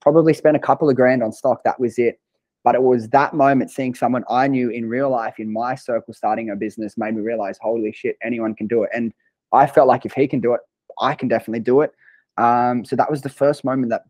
[0.00, 1.64] probably spent a couple of grand on stock.
[1.64, 2.20] That was it.
[2.62, 6.12] But it was that moment seeing someone I knew in real life in my circle
[6.12, 8.90] starting a business made me realize, holy shit, anyone can do it.
[8.94, 9.14] And
[9.52, 10.60] I felt like if he can do it,
[11.00, 11.94] I can definitely do it.
[12.36, 14.02] Um, so that was the first moment that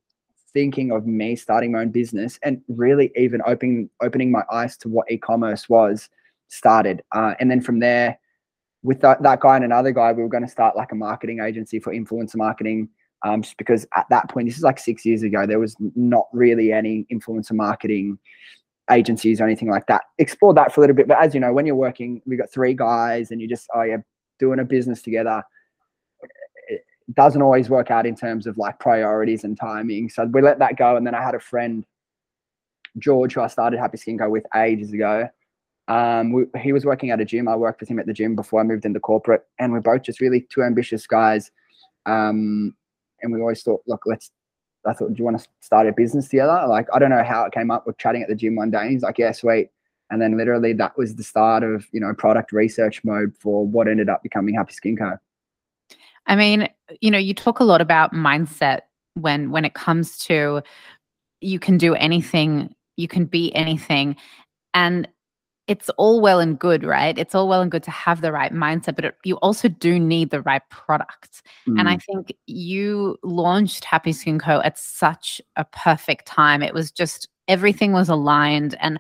[0.53, 4.89] thinking of me starting my own business and really even opening opening my eyes to
[4.89, 6.09] what e-commerce was
[6.49, 7.01] started.
[7.13, 8.19] Uh, and then from there,
[8.83, 11.41] with that, that guy and another guy, we were going to start like a marketing
[11.41, 12.89] agency for influencer marketing.
[13.25, 16.27] Um, just because at that point, this is like six years ago, there was not
[16.33, 18.19] really any influencer marketing
[18.91, 20.03] agencies or anything like that.
[20.19, 21.07] Explore that for a little bit.
[21.07, 23.83] But as you know, when you're working, we've got three guys and you just, oh
[23.83, 23.99] yeah,
[24.41, 25.43] doing a business together.
[26.67, 30.09] It doesn't always work out in terms of like priorities and timing.
[30.09, 30.97] So we let that go.
[30.97, 31.87] And then I had a friend,
[32.99, 35.29] George, who I started Happy Skin Co with ages ago.
[35.89, 37.49] Um, we, he was working at a gym.
[37.49, 40.03] I worked with him at the gym before I moved into corporate, and we're both
[40.03, 41.51] just really two ambitious guys.
[42.07, 42.75] Um,
[43.21, 44.31] and we always thought, look, let's
[44.87, 46.65] I thought, do you want to start a business together?
[46.69, 47.87] Like, I don't know how it came up.
[47.87, 48.91] We're chatting at the gym one day.
[48.91, 49.71] he's like, yeah, sweet.
[50.11, 53.89] And then literally that was the start of, you know, product research mode for what
[53.89, 55.17] ended up becoming Happy Skin Co.
[56.27, 56.69] I mean,
[57.01, 58.81] you know, you talk a lot about mindset
[59.15, 60.63] when when it comes to
[61.41, 64.17] you can do anything, you can be anything.
[64.75, 65.09] And
[65.69, 67.17] it's all well and good, right?
[67.17, 69.99] It's all well and good to have the right mindset, but it, you also do
[69.99, 71.43] need the right product.
[71.69, 71.79] Mm.
[71.79, 72.03] And I mm.
[72.03, 74.61] think you launched Happy Skin Co.
[74.61, 76.63] at such a perfect time.
[76.63, 78.77] It was just everything was aligned.
[78.81, 78.99] And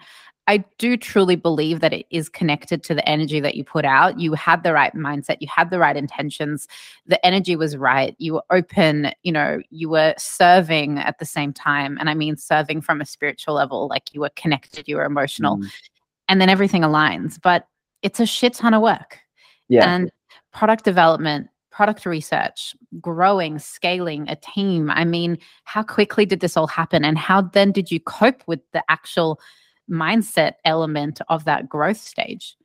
[0.48, 4.18] I do truly believe that it is connected to the energy that you put out.
[4.18, 6.66] You had the right mindset, you had the right intentions,
[7.06, 8.16] the energy was right.
[8.18, 11.96] You were open, you know, you were serving at the same time.
[11.98, 15.58] And I mean, serving from a spiritual level, like you were connected, you were emotional.
[15.58, 15.70] Mm
[16.32, 17.38] and then everything aligns.
[17.40, 17.68] But
[18.00, 19.18] it's a shit ton of work.
[19.68, 19.86] Yeah.
[19.86, 20.10] And
[20.50, 24.90] product development, product research, growing, scaling a team.
[24.90, 27.04] I mean, how quickly did this all happen?
[27.04, 29.38] And how then did you cope with the actual
[29.90, 32.56] mindset element of that growth stage?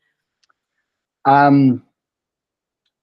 [1.25, 1.83] Um,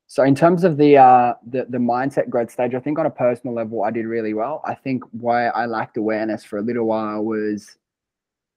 [0.06, 3.10] so in terms of the, uh, the the mindset growth stage, I think on a
[3.10, 4.62] personal level, I did really well.
[4.64, 7.76] I think why I lacked awareness for a little while was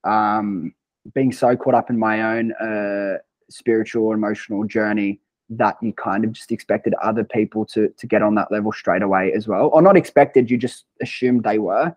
[0.05, 0.73] um,
[1.13, 3.17] being so caught up in my own uh,
[3.49, 8.35] spiritual emotional journey that you kind of just expected other people to to get on
[8.35, 9.69] that level straight away as well.
[9.71, 11.95] Or not expected you just assumed they were.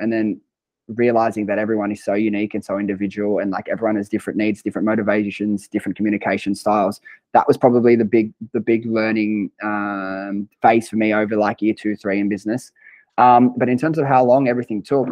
[0.00, 0.40] And then
[0.88, 4.60] realizing that everyone is so unique and so individual and like everyone has different needs
[4.62, 7.00] different motivations different communication styles
[7.32, 11.74] that was probably the big the big learning um, phase for me over like year
[11.74, 12.70] two three in business.
[13.16, 15.08] Um, but in terms of how long everything took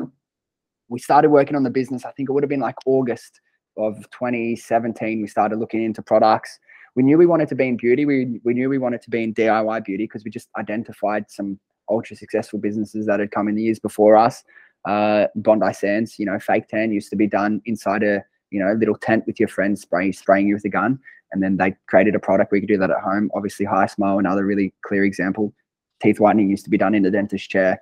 [0.92, 3.40] we started working on the business i think it would have been like august
[3.76, 6.58] of 2017 we started looking into products
[6.94, 9.22] we knew we wanted to be in beauty we, we knew we wanted to be
[9.22, 11.58] in diy beauty because we just identified some
[11.90, 14.44] ultra successful businesses that had come in the years before us
[14.84, 18.72] uh, Bondi Sands, you know, fake tan used to be done inside a you know
[18.74, 20.98] little tent with your friends spraying spraying you with a gun,
[21.32, 23.30] and then they created a product you could do that at home.
[23.34, 25.54] Obviously, Hismile, another really clear example.
[26.02, 27.80] Teeth whitening used to be done in the dentist chair.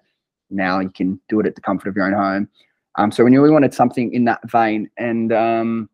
[0.50, 2.48] Now you can do it at the comfort of your own home.
[2.96, 5.88] Um, so we knew we wanted something in that vein, and um,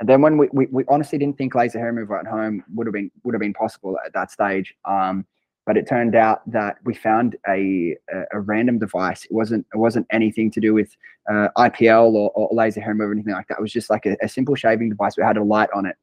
[0.00, 2.86] and then when we, we, we honestly didn't think laser hair removal at home would
[2.86, 4.74] have been would have been possible at that stage.
[4.84, 5.24] Um,
[5.64, 9.24] but it turned out that we found a, a, a, random device.
[9.24, 10.96] It wasn't it wasn't anything to do with
[11.30, 13.58] uh, IPL or, or, laser hair removal or anything like that.
[13.58, 15.16] It was just like a, a simple shaving device.
[15.16, 15.94] We had a light on it,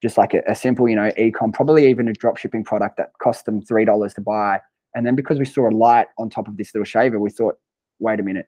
[0.00, 3.46] just like a, simple, you know, ecom, probably even a drop shipping product that cost
[3.46, 4.60] them three dollars to buy.
[4.94, 7.58] And then because we saw a light on top of this little shaver, we thought,
[7.98, 8.46] wait a minute,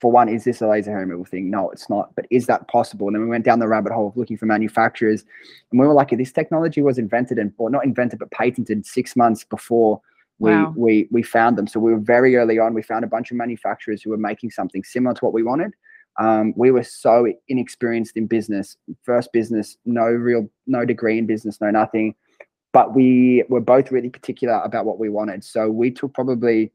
[0.00, 1.50] for one, is this a laser hair removal thing?
[1.50, 2.14] No, it's not.
[2.14, 3.06] But is that possible?
[3.08, 5.24] And then we went down the rabbit hole of looking for manufacturers,
[5.70, 9.14] and we were like, this technology was invented and, or not invented, but patented six
[9.16, 10.00] months before
[10.40, 10.72] we wow.
[10.74, 11.66] we we found them.
[11.66, 12.74] So we were very early on.
[12.74, 15.72] We found a bunch of manufacturers who were making something similar to what we wanted.
[16.18, 21.60] Um, we were so inexperienced in business, first business, no real, no degree in business,
[21.60, 22.14] no nothing.
[22.72, 25.44] But we were both really particular about what we wanted.
[25.44, 26.72] So we took probably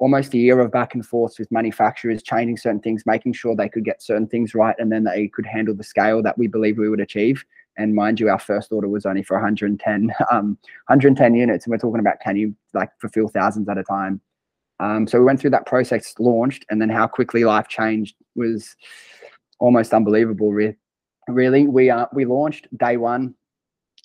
[0.00, 3.68] almost a year of back and forth with manufacturers, changing certain things, making sure they
[3.68, 6.78] could get certain things right, and then they could handle the scale that we believe
[6.78, 7.44] we would achieve.
[7.76, 10.58] And mind you, our first order was only for 110, um,
[10.88, 14.20] 110 units, and we're talking about can you like fulfill thousands at a time.
[14.80, 18.74] Um, so we went through that process, launched, and then how quickly life changed was
[19.58, 20.50] almost unbelievable.
[21.28, 23.34] Really, we uh, we launched day one,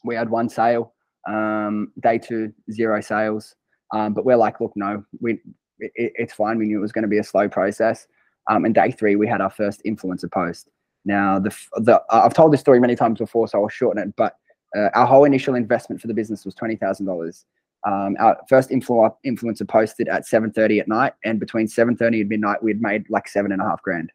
[0.03, 0.91] we had one sale.
[1.27, 3.55] Um, day two, zero sales.
[3.91, 5.39] Um, but we're like, look, no, we
[5.79, 6.57] it, it's fine.
[6.57, 8.07] We knew it was going to be a slow process.
[8.49, 10.69] Um, and day three, we had our first influencer post.
[11.03, 14.15] Now, the the I've told this story many times before, so I'll shorten it.
[14.15, 14.35] But
[14.75, 17.45] uh, our whole initial investment for the business was twenty thousand um, dollars.
[17.85, 22.29] Our first influ- influencer posted at seven thirty at night, and between seven thirty and
[22.29, 24.11] midnight, we'd made like seven and a half grand.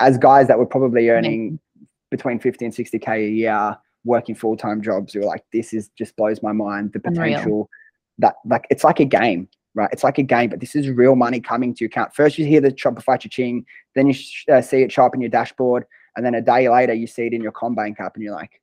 [0.00, 1.58] As guys that were probably earning
[2.10, 5.74] between fifty and sixty k a year, working full time jobs, we were like, "This
[5.74, 7.70] is just blows my mind." The potential Unreal.
[8.18, 9.88] that like it's like a game right?
[9.92, 12.14] It's like a game, but this is real money coming to your account.
[12.14, 15.20] First, you hear the Shopify cha-ching, then you sh- uh, see it show up in
[15.20, 15.84] your dashboard,
[16.16, 18.60] and then a day later, you see it in your CommBank app, and you're like,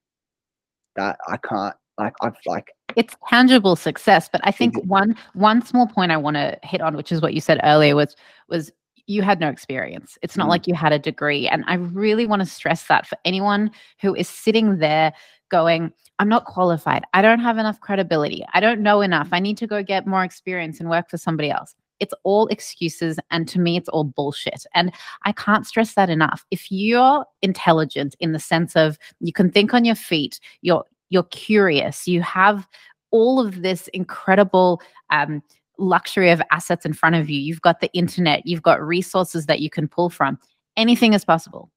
[0.97, 4.27] "That I can't." Like I've like it's tangible success.
[4.27, 7.35] But I think one one small point I want to hit on, which is what
[7.35, 8.15] you said earlier, was
[8.49, 8.71] was
[9.07, 10.17] you had no experience.
[10.21, 10.51] It's not mm.
[10.51, 11.47] like you had a degree.
[11.47, 15.13] And I really want to stress that for anyone who is sitting there
[15.49, 17.03] going, I'm not qualified.
[17.13, 18.45] I don't have enough credibility.
[18.53, 19.29] I don't know enough.
[19.31, 21.75] I need to go get more experience and work for somebody else.
[21.99, 23.19] It's all excuses.
[23.29, 24.65] And to me, it's all bullshit.
[24.73, 24.91] And
[25.23, 26.45] I can't stress that enough.
[26.51, 31.23] If you're intelligent in the sense of you can think on your feet, you're you're
[31.23, 32.67] curious, you have
[33.11, 35.43] all of this incredible um,
[35.77, 37.39] luxury of assets in front of you.
[37.39, 40.39] You've got the internet, you've got resources that you can pull from.
[40.77, 41.69] Anything is possible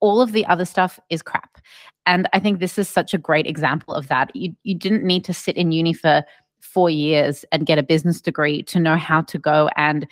[0.00, 1.58] all of the other stuff is crap.
[2.06, 4.34] And I think this is such a great example of that.
[4.34, 6.24] You, you didn't need to sit in uni for
[6.60, 10.06] four years and get a business degree to know how to go and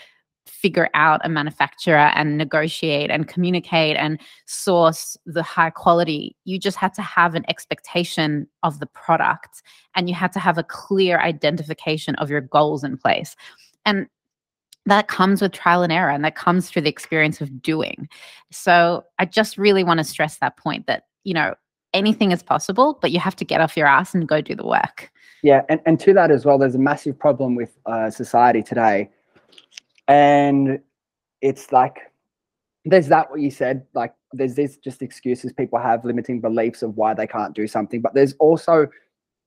[0.49, 6.37] figure out a manufacturer and negotiate and communicate and source the high quality.
[6.45, 9.63] You just had to have an expectation of the product
[9.95, 13.37] and you had to have a clear identification of your goals in place.
[13.85, 14.07] And
[14.87, 18.09] that comes with trial and error and that comes through the experience of doing.
[18.51, 21.55] So I just really want to stress that point that, you know,
[21.95, 24.67] anything is possible, but you have to get off your ass and go do the
[24.67, 25.11] work.
[25.43, 25.63] Yeah.
[25.69, 29.11] And, and to that as well, there's a massive problem with uh, society today.
[30.09, 30.81] And
[31.41, 31.99] it's like,
[32.85, 36.97] there's that what you said, like there's these just excuses people have, limiting beliefs of
[36.97, 38.01] why they can't do something.
[38.01, 38.89] But there's also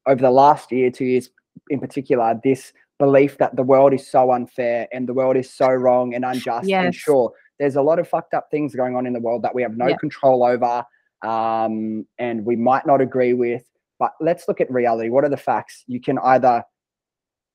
[0.08, 1.30] over the last year, two years
[1.70, 5.68] in particular, this belief that the world is so unfair and the world is so
[5.68, 6.68] wrong and unjust.
[6.68, 6.86] Yes.
[6.86, 9.56] And sure, there's a lot of fucked up things going on in the world that
[9.56, 9.98] we have no yeah.
[9.98, 10.84] control over
[11.24, 13.64] um, and we might not agree with.
[14.00, 15.10] But let's look at reality.
[15.10, 15.84] What are the facts?
[15.88, 16.64] You can either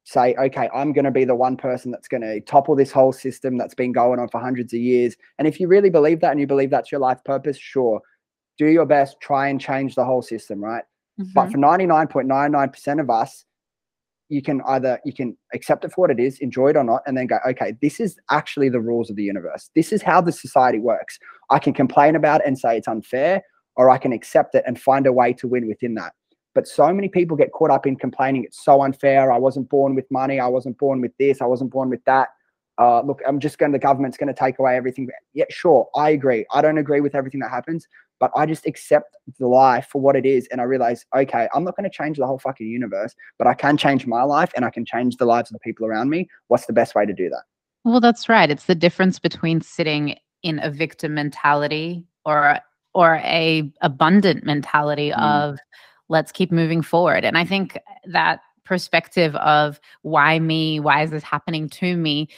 [0.07, 3.13] say, okay, I'm going to be the one person that's going to topple this whole
[3.13, 5.17] system that's been going on for hundreds of years.
[5.39, 8.01] And if you really believe that and you believe that's your life purpose, sure,
[8.57, 10.85] do your best, try and change the whole system, right?
[11.21, 11.33] Mm-hmm.
[11.35, 13.45] But for 99.99% of us,
[14.29, 17.01] you can either you can accept it for what it is enjoy it or not
[17.07, 20.21] and then go okay this is actually the rules of the universe this is how
[20.21, 21.17] the society works
[21.51, 23.41] i can complain about it and say it's unfair
[23.77, 26.13] or i can accept it and find a way to win within that
[26.57, 29.95] but so many people get caught up in complaining it's so unfair i wasn't born
[29.95, 32.31] with money i wasn't born with this i wasn't born with that
[32.79, 36.11] uh, look i'm just going the government's going to take away everything yeah sure i
[36.11, 37.87] agree i don't agree with everything that happens
[38.19, 40.49] but I just accept the life for what it is.
[40.51, 43.55] And I realize, okay, I'm not going to change the whole fucking universe, but I
[43.55, 46.29] can change my life and I can change the lives of the people around me.
[46.49, 47.43] What's the best way to do that?
[47.85, 48.51] Well, that's right.
[48.51, 52.59] It's the difference between sitting in a victim mentality or
[52.95, 55.21] or a abundant mentality mm.
[55.21, 55.59] of
[56.09, 57.25] let's keep moving forward.
[57.25, 62.29] And I think that perspective of why me, why is this happening to me?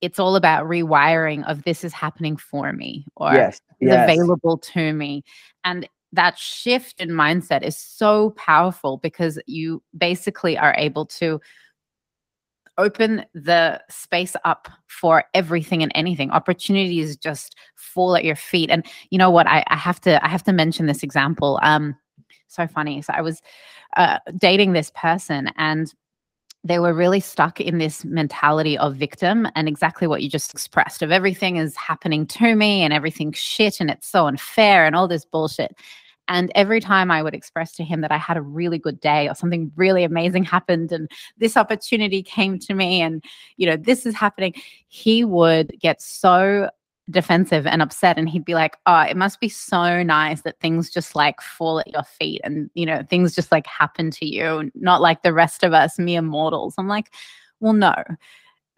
[0.00, 4.04] It's all about rewiring of this is happening for me or yes, yes.
[4.04, 5.24] available to me.
[5.64, 11.40] And that shift in mindset is so powerful because you basically are able to
[12.76, 16.30] open the space up for everything and anything.
[16.30, 18.70] Opportunities just fall at your feet.
[18.70, 19.46] And you know what?
[19.46, 21.58] I, I have to i have to mention this example.
[21.62, 21.96] Um
[22.48, 23.42] so funny so i was
[23.96, 25.94] uh, dating this person and
[26.64, 31.02] they were really stuck in this mentality of victim and exactly what you just expressed
[31.02, 35.06] of everything is happening to me and everything's shit and it's so unfair and all
[35.06, 35.76] this bullshit.
[36.26, 39.28] And every time I would express to him that I had a really good day
[39.28, 43.22] or something really amazing happened and this opportunity came to me and,
[43.58, 44.54] you know, this is happening,
[44.88, 46.70] he would get so
[47.10, 50.88] defensive and upset and he'd be like oh it must be so nice that things
[50.88, 54.70] just like fall at your feet and you know things just like happen to you
[54.74, 57.12] not like the rest of us mere mortals i'm like
[57.60, 57.94] well no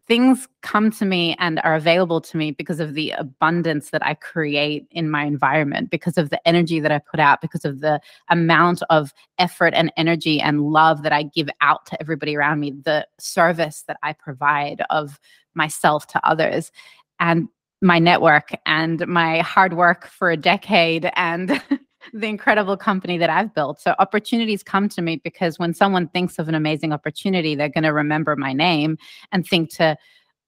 [0.07, 4.15] things come to me and are available to me because of the abundance that I
[4.15, 8.01] create in my environment, because of the energy that I put out, because of the
[8.29, 12.73] amount of effort and energy and love that I give out to everybody around me,
[12.85, 15.19] the service that I provide of
[15.55, 16.71] myself to others.
[17.19, 17.49] And
[17.87, 21.63] my network and my hard work for a decade and
[22.13, 23.81] the incredible company that I've built.
[23.81, 27.85] So opportunities come to me because when someone thinks of an amazing opportunity, they're going
[27.85, 28.99] to remember my name
[29.33, 29.97] and think to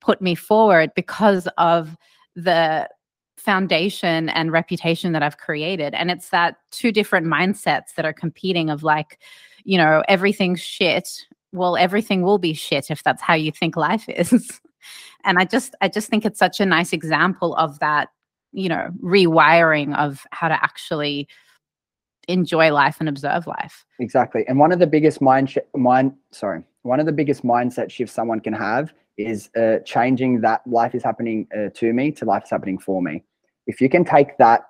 [0.01, 1.97] put me forward because of
[2.34, 2.89] the
[3.36, 5.95] foundation and reputation that I've created.
[5.95, 9.18] And it's that two different mindsets that are competing of like,
[9.64, 11.09] you know, everything's shit.
[11.53, 14.61] Well, everything will be shit if that's how you think life is
[15.24, 18.09] and i just i just think it's such a nice example of that
[18.53, 21.29] you know rewiring of how to actually
[22.29, 23.85] enjoy life and observe life.
[23.99, 24.45] Exactly.
[24.47, 28.14] And one of the biggest mind sh- mind sorry one of the biggest mindset shifts
[28.14, 32.45] someone can have is uh, changing that life is happening uh, to me to life
[32.45, 33.24] is happening for me.
[33.66, 34.62] If you can take that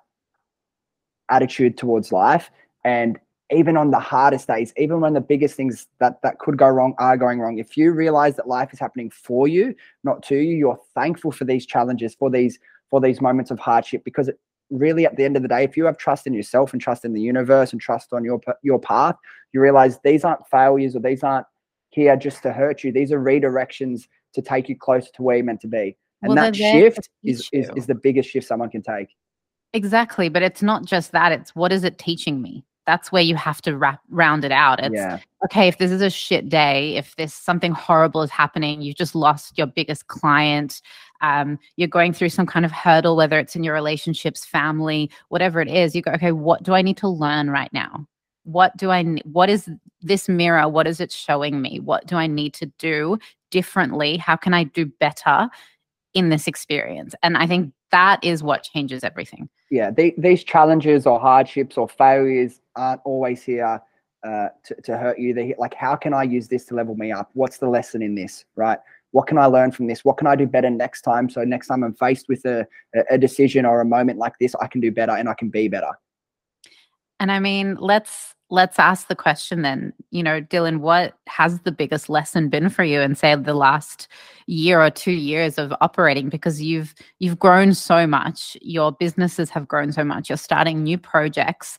[1.29, 2.49] attitude towards life
[2.83, 3.19] and
[3.51, 6.93] even on the hardest days, even when the biggest things that that could go wrong
[6.99, 9.73] are going wrong, if you realize that life is happening for you,
[10.03, 14.03] not to you, you're thankful for these challenges, for these for these moments of hardship,
[14.03, 14.39] because it,
[14.69, 17.05] really at the end of the day, if you have trust in yourself and trust
[17.05, 19.15] in the universe and trust on your your path,
[19.51, 21.47] you realize these aren't failures or these aren't
[21.89, 22.91] here just to hurt you.
[22.91, 25.97] These are redirections to take you closer to where you're meant to be.
[26.21, 29.09] And well, that shift is, is is the biggest shift someone can take.
[29.73, 31.31] Exactly, but it's not just that.
[31.31, 32.63] It's what is it teaching me?
[32.89, 34.83] That's where you have to wrap, round it out.
[34.83, 35.19] It's yeah.
[35.45, 39.13] okay if this is a shit day, if there's something horrible is happening, you've just
[39.13, 40.81] lost your biggest client,
[41.21, 45.61] um, you're going through some kind of hurdle, whether it's in your relationships, family, whatever
[45.61, 45.95] it is.
[45.95, 48.07] You go, okay, what do I need to learn right now?
[48.43, 49.03] What do I?
[49.23, 49.69] What is
[50.01, 50.67] this mirror?
[50.67, 51.79] What is it showing me?
[51.79, 53.19] What do I need to do
[53.51, 54.17] differently?
[54.17, 55.47] How can I do better
[56.15, 57.13] in this experience?
[57.21, 61.87] And I think that is what changes everything yeah, they, these challenges or hardships or
[61.87, 63.81] failures aren't always here
[64.23, 65.33] uh, to, to hurt you.
[65.33, 67.29] They like, how can I use this to level me up?
[67.33, 68.79] What's the lesson in this, right?
[69.11, 70.05] What can I learn from this?
[70.05, 71.29] What can I do better next time?
[71.29, 72.67] So next time I'm faced with a,
[73.09, 75.67] a decision or a moment like this, I can do better and I can be
[75.67, 75.91] better.
[77.19, 81.71] And I mean, let's let's ask the question then you know dylan what has the
[81.71, 84.07] biggest lesson been for you in say the last
[84.47, 89.67] year or two years of operating because you've you've grown so much your businesses have
[89.67, 91.77] grown so much you're starting new projects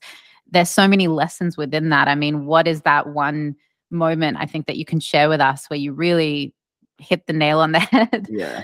[0.51, 2.09] there's so many lessons within that.
[2.09, 3.57] I mean what is that one
[3.91, 6.55] moment i think that you can share with us where you really
[6.99, 8.27] hit the nail on the head?
[8.31, 8.63] Yeah.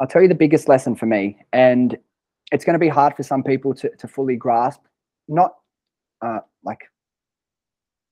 [0.00, 1.96] I'll tell you the biggest lesson for me and
[2.50, 4.80] it's going to be hard for some people to, to fully grasp
[5.28, 5.56] not
[6.22, 6.80] uh, like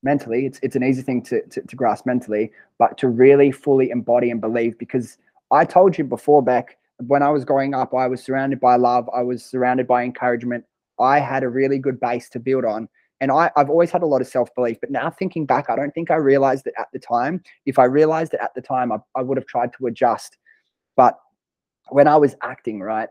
[0.03, 3.91] mentally it's it's an easy thing to, to, to grasp mentally but to really fully
[3.91, 5.19] embody and believe because
[5.51, 9.11] i told you before beck when i was growing up i was surrounded by love
[9.15, 10.65] i was surrounded by encouragement
[11.01, 12.89] i had a really good base to build on
[13.21, 15.77] And I, I've always had a lot of self belief, but now thinking back, I
[15.77, 17.43] don't think I realized it at the time.
[17.67, 20.39] If I realized it at the time, I, I would have tried to adjust.
[20.97, 21.19] But
[21.91, 23.09] when I was acting, right,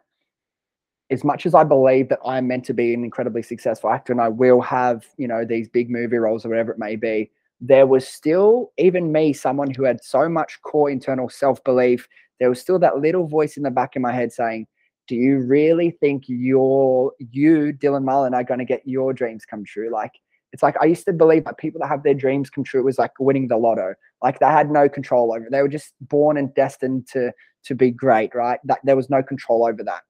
[1.12, 4.22] as much as I believe that I'm meant to be an incredibly successful actor and
[4.22, 7.32] I will have, you know, these big movie roles or whatever it may be,
[7.62, 12.08] there was still, even me, someone who had so much core internal self belief,
[12.40, 14.66] there was still that little voice in the back of my head saying,
[15.10, 19.66] Do you really think you're, you, Dylan Mullan, are going to get your dreams come
[19.66, 19.90] true?
[19.92, 20.12] Like,
[20.54, 23.00] it's like I used to believe that people that have their dreams come true was
[23.00, 23.96] like winning the lotto.
[24.22, 25.52] Like they had no control over it.
[25.52, 27.32] They were just born and destined to
[27.66, 28.60] to be great, right?
[28.64, 30.02] That there was no control over that.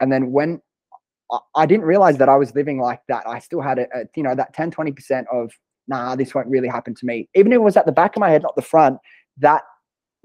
[0.00, 0.62] And then when
[1.54, 4.22] I didn't realize that I was living like that, I still had a, a you
[4.22, 5.52] know that 10 20% of
[5.88, 7.28] nah, this won't really happen to me.
[7.34, 8.98] Even if it was at the back of my head, not the front,
[9.38, 9.62] that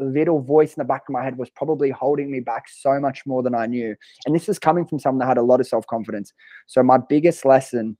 [0.02, 3.26] little voice in the back of my head was probably holding me back so much
[3.26, 3.96] more than I knew.
[4.26, 6.34] And this is coming from someone that had a lot of self confidence.
[6.68, 7.98] So my biggest lesson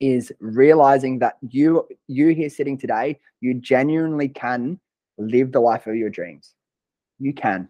[0.00, 4.78] is realizing that you you here sitting today, you genuinely can
[5.18, 6.54] live the life of your dreams.
[7.18, 7.68] You can.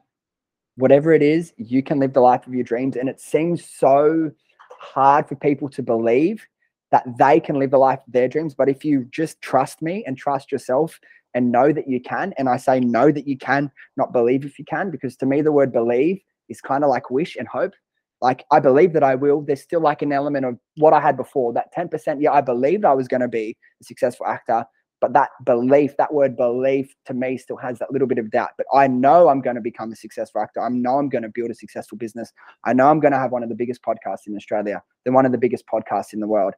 [0.77, 2.97] Whatever it is, you can live the life of your dreams.
[2.97, 4.33] And it seems so
[4.81, 6.45] hard for people to believe
[6.91, 8.55] that they can live the life of their dreams.
[8.55, 10.99] But if you just trust me and trust yourself
[11.35, 14.59] and know that you can, and I say know that you can, not believe if
[14.59, 17.73] you can, because to me, the word believe is kind of like wish and hope.
[18.21, 19.43] Like, I believe that I will.
[19.43, 22.23] There's still like an element of what I had before that 10%.
[22.23, 24.65] Yeah, I believed I was going to be a successful actor.
[25.01, 28.51] But that belief, that word belief to me still has that little bit of doubt.
[28.57, 30.63] But I know I'm going to become a successful actor.
[30.63, 32.33] I know I'm going to build a successful business.
[32.65, 35.27] I know I'm going to have one of the biggest podcasts in Australia, then one
[35.27, 36.55] of the biggest podcasts in the world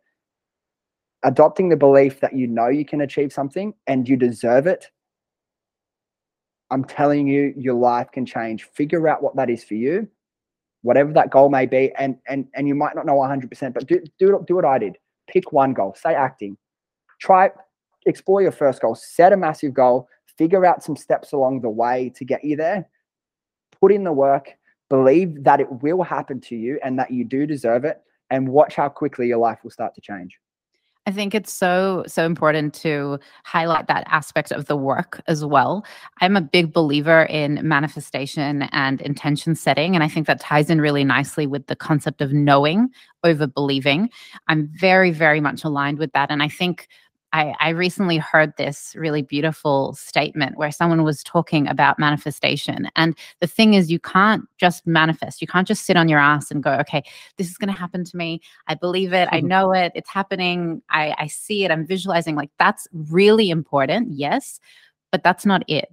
[1.22, 4.90] adopting the belief that you know you can achieve something and you deserve it
[6.70, 8.64] i'm telling you your life can change.
[8.64, 10.08] Figure out what that is for you
[10.86, 14.00] whatever that goal may be and and and you might not know 100% but do
[14.18, 14.96] do, do what i did.
[15.28, 15.96] Pick one goal.
[16.00, 16.56] Say acting.
[17.20, 17.50] Try
[18.06, 18.94] explore your first goal.
[18.94, 20.08] Set a massive goal.
[20.38, 22.88] Figure out some steps along the way to get you there.
[23.80, 24.50] Put in the work.
[24.88, 28.00] Believe that it will happen to you and that you do deserve it
[28.30, 30.38] and watch how quickly your life will start to change
[31.08, 35.84] I think it's so so important to highlight that aspect of the work as well.
[36.20, 40.80] I'm a big believer in manifestation and intention setting and I think that ties in
[40.80, 42.88] really nicely with the concept of knowing
[43.22, 44.10] over believing.
[44.48, 46.88] I'm very very much aligned with that and I think
[47.36, 52.88] I, I recently heard this really beautiful statement where someone was talking about manifestation.
[52.96, 55.42] And the thing is, you can't just manifest.
[55.42, 57.02] You can't just sit on your ass and go, okay,
[57.36, 58.40] this is going to happen to me.
[58.68, 59.28] I believe it.
[59.32, 59.92] I know it.
[59.94, 60.80] It's happening.
[60.88, 61.70] I, I see it.
[61.70, 62.36] I'm visualizing.
[62.36, 64.12] Like, that's really important.
[64.12, 64.58] Yes.
[65.12, 65.92] But that's not it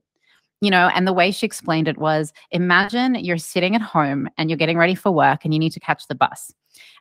[0.62, 4.50] you know and the way she explained it was imagine you're sitting at home and
[4.50, 6.54] you're getting ready for work and you need to catch the bus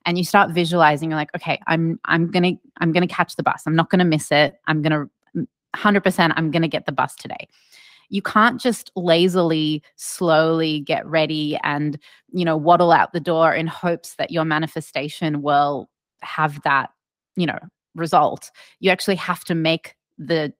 [0.05, 3.63] and you start visualizing you're like okay i'm i'm gonna i'm gonna catch the bus.
[3.67, 4.61] I'm not gonna miss it.
[4.67, 5.07] I'm gonna
[5.77, 7.49] 100% i'm gonna get the bus today.
[8.11, 11.99] You can't just lazily slowly get ready and
[12.33, 15.89] you know waddle out the door in hopes that your manifestation will
[16.21, 16.91] have that
[17.37, 17.59] you know
[17.95, 18.51] result.
[18.81, 20.53] You actually have to make the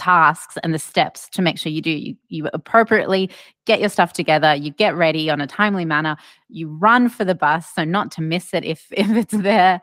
[0.00, 3.30] tasks and the steps to make sure you do you, you appropriately
[3.66, 6.16] get your stuff together you get ready on a timely manner
[6.48, 9.80] you run for the bus so not to miss it if if it's there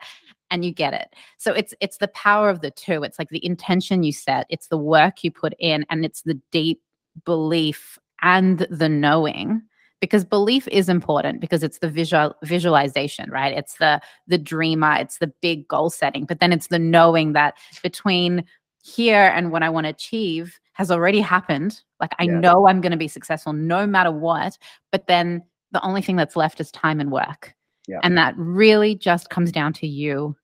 [0.50, 1.14] and you get it.
[1.38, 3.02] So it's it's the power of the two.
[3.02, 6.40] It's like the intention you set it's the work you put in and it's the
[6.50, 6.80] deep
[7.24, 9.62] belief and the knowing
[10.00, 13.56] because belief is important because it's the visual visualization right?
[13.56, 17.54] It's the the dreamer it's the big goal setting but then it's the knowing that
[17.82, 18.44] between
[18.82, 21.80] here and what I want to achieve has already happened.
[22.00, 22.38] Like I yeah.
[22.38, 24.56] know I'm going to be successful no matter what.
[24.92, 27.54] But then the only thing that's left is time and work.
[27.86, 28.00] Yeah.
[28.02, 30.36] And that really just comes down to you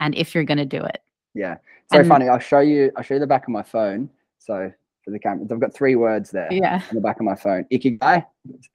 [0.00, 1.02] and if you're going to do it.
[1.34, 1.56] Yeah.
[1.92, 2.28] So and, funny.
[2.28, 4.10] I'll show you, I'll show you the back of my phone.
[4.38, 4.72] So
[5.04, 6.82] for the camera, I've got three words there yeah.
[6.88, 7.64] on the back of my phone.
[7.72, 8.24] Ikigai,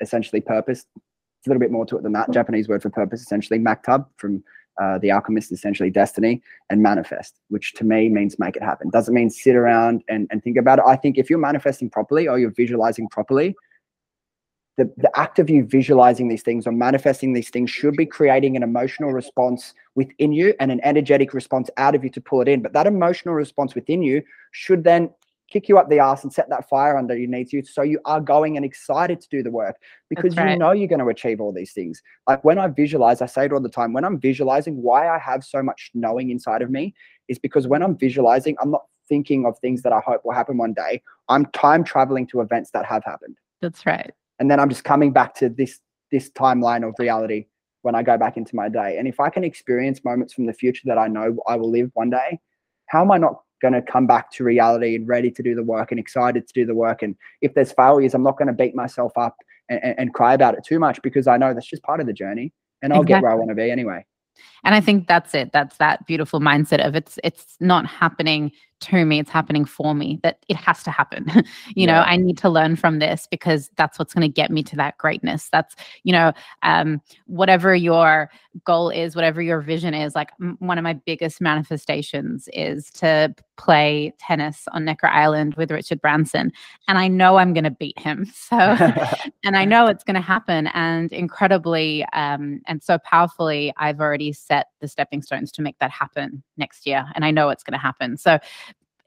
[0.02, 0.86] essentially purpose.
[0.96, 2.32] It's a little bit more to it than that.
[2.32, 3.60] Japanese word for purpose, essentially.
[3.60, 4.44] Maktub from
[4.82, 8.90] uh, the alchemist essentially destiny and manifest which to me means make it happen.
[8.90, 10.86] Doesn't mean sit around and, and think about it.
[10.88, 13.56] I think if you're manifesting properly or you're visualizing properly
[14.78, 18.56] the, the act of you visualizing these things or manifesting these things should be creating
[18.56, 22.48] an emotional response within you and an energetic response out of you to pull it
[22.48, 22.62] in.
[22.62, 24.22] But that emotional response within you
[24.52, 25.10] should then
[25.50, 28.00] kick you up the ass and set that fire under your needs you so you
[28.06, 29.76] are going and excited to do the work
[30.10, 30.52] because right.
[30.52, 32.02] you know you're going to achieve all these things.
[32.28, 35.20] Like when i visualize i say it all the time when i'm visualizing why i
[35.20, 36.94] have so much knowing inside of me
[37.28, 40.58] is because when i'm visualizing i'm not thinking of things that i hope will happen
[40.58, 41.02] one day.
[41.30, 43.38] I'm time traveling to events that have happened.
[43.62, 44.12] That's right.
[44.40, 45.80] And then i'm just coming back to this
[46.12, 47.46] this timeline of reality
[47.86, 48.98] when I go back into my day.
[48.98, 51.92] And if I can experience moments from the future that I know I will live
[51.94, 52.40] one day,
[52.88, 55.64] how am I not going to come back to reality and ready to do the
[55.64, 57.02] work and excited to do the work?
[57.04, 59.38] And if there's failures, I'm not going to beat myself up
[59.70, 62.06] and, and, and, cry about it too much because I know that's just part of
[62.06, 63.16] the journey and I'll exactly.
[63.16, 64.06] get where I want to be anyway.
[64.64, 65.52] And I think that's it.
[65.54, 68.52] That's that beautiful mindset of it's it's not happening
[68.82, 71.26] to me, it's happening for me, that it has to happen.
[71.36, 71.44] you
[71.76, 71.86] yeah.
[71.88, 74.76] know, I need to learn from this because that's what's going to get me to
[74.76, 75.50] that greatness.
[75.52, 78.30] That's, you know, um, whatever your
[78.64, 83.34] goal is, whatever your vision is, like m- one of my biggest manifestations is to
[83.58, 86.52] play tennis on Necker Island with Richard Branson.
[86.88, 88.32] And I know I'm going to beat him.
[88.46, 88.58] So,
[89.44, 90.68] and I know it's going to happen.
[90.68, 95.90] And incredibly um, and so powerfully, I've already set the stepping stones to make that
[95.90, 97.06] happen next year.
[97.16, 98.18] And I know it's going to happen.
[98.18, 98.38] So,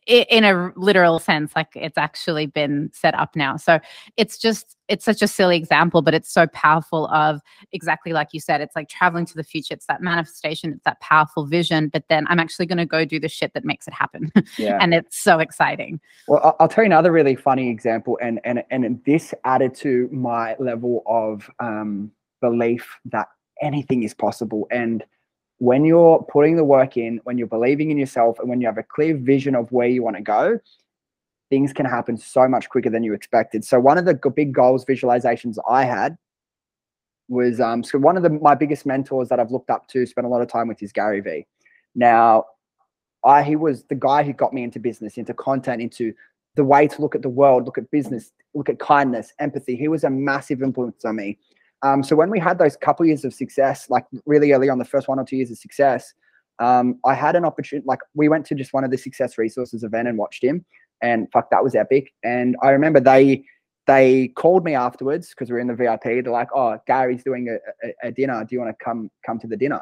[0.08, 3.56] in a literal sense like it's actually been set up now.
[3.56, 3.78] So
[4.16, 7.40] it's just it's such a silly example but it's so powerful of
[7.72, 10.98] exactly like you said it's like traveling to the future it's that manifestation it's that
[11.00, 13.92] powerful vision but then i'm actually going to go do the shit that makes it
[13.92, 14.32] happen.
[14.56, 14.78] Yeah.
[14.80, 16.00] and it's so exciting.
[16.26, 20.56] Well i'll tell you another really funny example and and and this added to my
[20.58, 23.28] level of um belief that
[23.60, 25.04] anything is possible and
[25.58, 28.78] when you're putting the work in, when you're believing in yourself, and when you have
[28.78, 30.58] a clear vision of where you want to go,
[31.50, 33.64] things can happen so much quicker than you expected.
[33.64, 36.16] So one of the big goals visualizations I had
[37.28, 40.26] was um, so one of the my biggest mentors that I've looked up to, spent
[40.26, 41.46] a lot of time with, is Gary Vee.
[41.94, 42.44] Now,
[43.24, 46.14] I he was the guy who got me into business, into content, into
[46.54, 49.76] the way to look at the world, look at business, look at kindness, empathy.
[49.76, 51.38] He was a massive influence on me.
[51.82, 54.84] Um, so when we had those couple years of success, like really early on, the
[54.84, 56.12] first one or two years of success,
[56.58, 57.86] um, I had an opportunity.
[57.86, 60.64] Like we went to just one of the success resources event and watched him,
[61.02, 62.12] and fuck, that was epic.
[62.24, 63.44] And I remember they
[63.86, 66.02] they called me afterwards because we are in the VIP.
[66.02, 68.44] They're like, "Oh, Gary's doing a, a, a dinner.
[68.44, 69.80] Do you want to come come to the dinner?"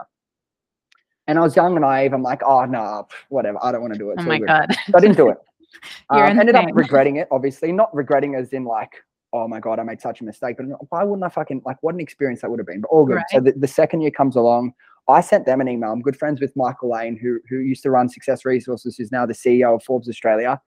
[1.29, 2.13] And I was young and naive.
[2.13, 3.59] I'm like, "Oh no, whatever.
[3.63, 4.75] I don't want to do it." Oh my god!
[4.87, 5.39] So I didn't do it.
[6.11, 7.29] um, ended up regretting it.
[7.31, 8.93] Obviously, not regretting as in like
[9.33, 10.57] oh my god, I made such a mistake.
[10.57, 12.81] But why wouldn't I fucking like what an experience that would have been?
[12.81, 13.17] But all good.
[13.17, 13.25] Right.
[13.31, 14.73] So the, the second year comes along,
[15.09, 15.93] I sent them an email.
[15.93, 19.27] I'm good friends with Michael Lane, who who used to run Success Resources, who's now
[19.27, 20.61] the CEO of Forbes Australia.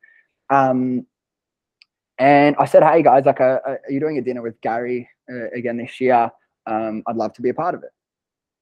[0.50, 1.06] Um,
[2.18, 5.10] and I said, hey guys, like, uh, uh, are you doing a dinner with Gary
[5.32, 6.30] uh, again this year?
[6.68, 7.92] Um, I'd love to be a part of it.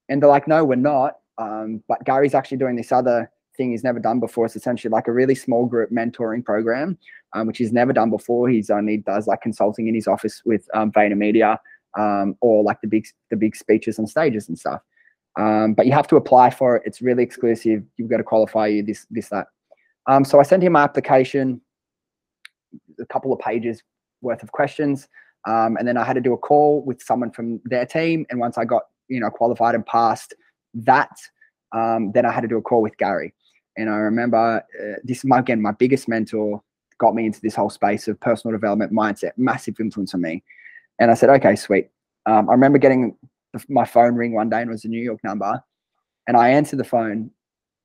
[0.08, 1.16] And they're like, no, we're not.
[1.38, 4.46] Um, but Gary's actually doing this other thing he's never done before.
[4.46, 6.96] It's essentially like a really small group mentoring program,
[7.34, 8.48] um, which he's never done before.
[8.48, 11.58] He's only does like consulting in his office with um, VaynerMedia
[11.98, 14.80] um, or like the big the big speeches on stages and stuff.
[15.38, 16.82] Um, but you have to apply for it.
[16.84, 17.82] It's really exclusive.
[17.96, 19.46] You've got to qualify you this this that.
[20.06, 21.60] Um, so I sent him my application,
[22.98, 23.82] a couple of pages
[24.22, 25.06] worth of questions,
[25.46, 28.26] um, and then I had to do a call with someone from their team.
[28.30, 30.34] And once I got you know qualified and passed
[30.74, 31.16] that,
[31.72, 33.34] um, then I had to do a call with Gary.
[33.76, 36.62] And I remember uh, this is my, again my biggest mentor
[36.98, 40.42] got me into this whole space of personal development mindset, massive influence on me.
[40.98, 41.90] And I said, okay, sweet.
[42.26, 43.16] Um, I remember getting
[43.68, 45.62] my phone ring one day and it was a New York number,
[46.26, 47.30] and I answered the phone,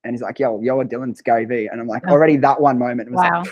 [0.04, 2.12] and he's like, "Yo, yo, Dylan, it's Gary Vee," and I'm like, oh.
[2.12, 3.44] already that one moment was wow.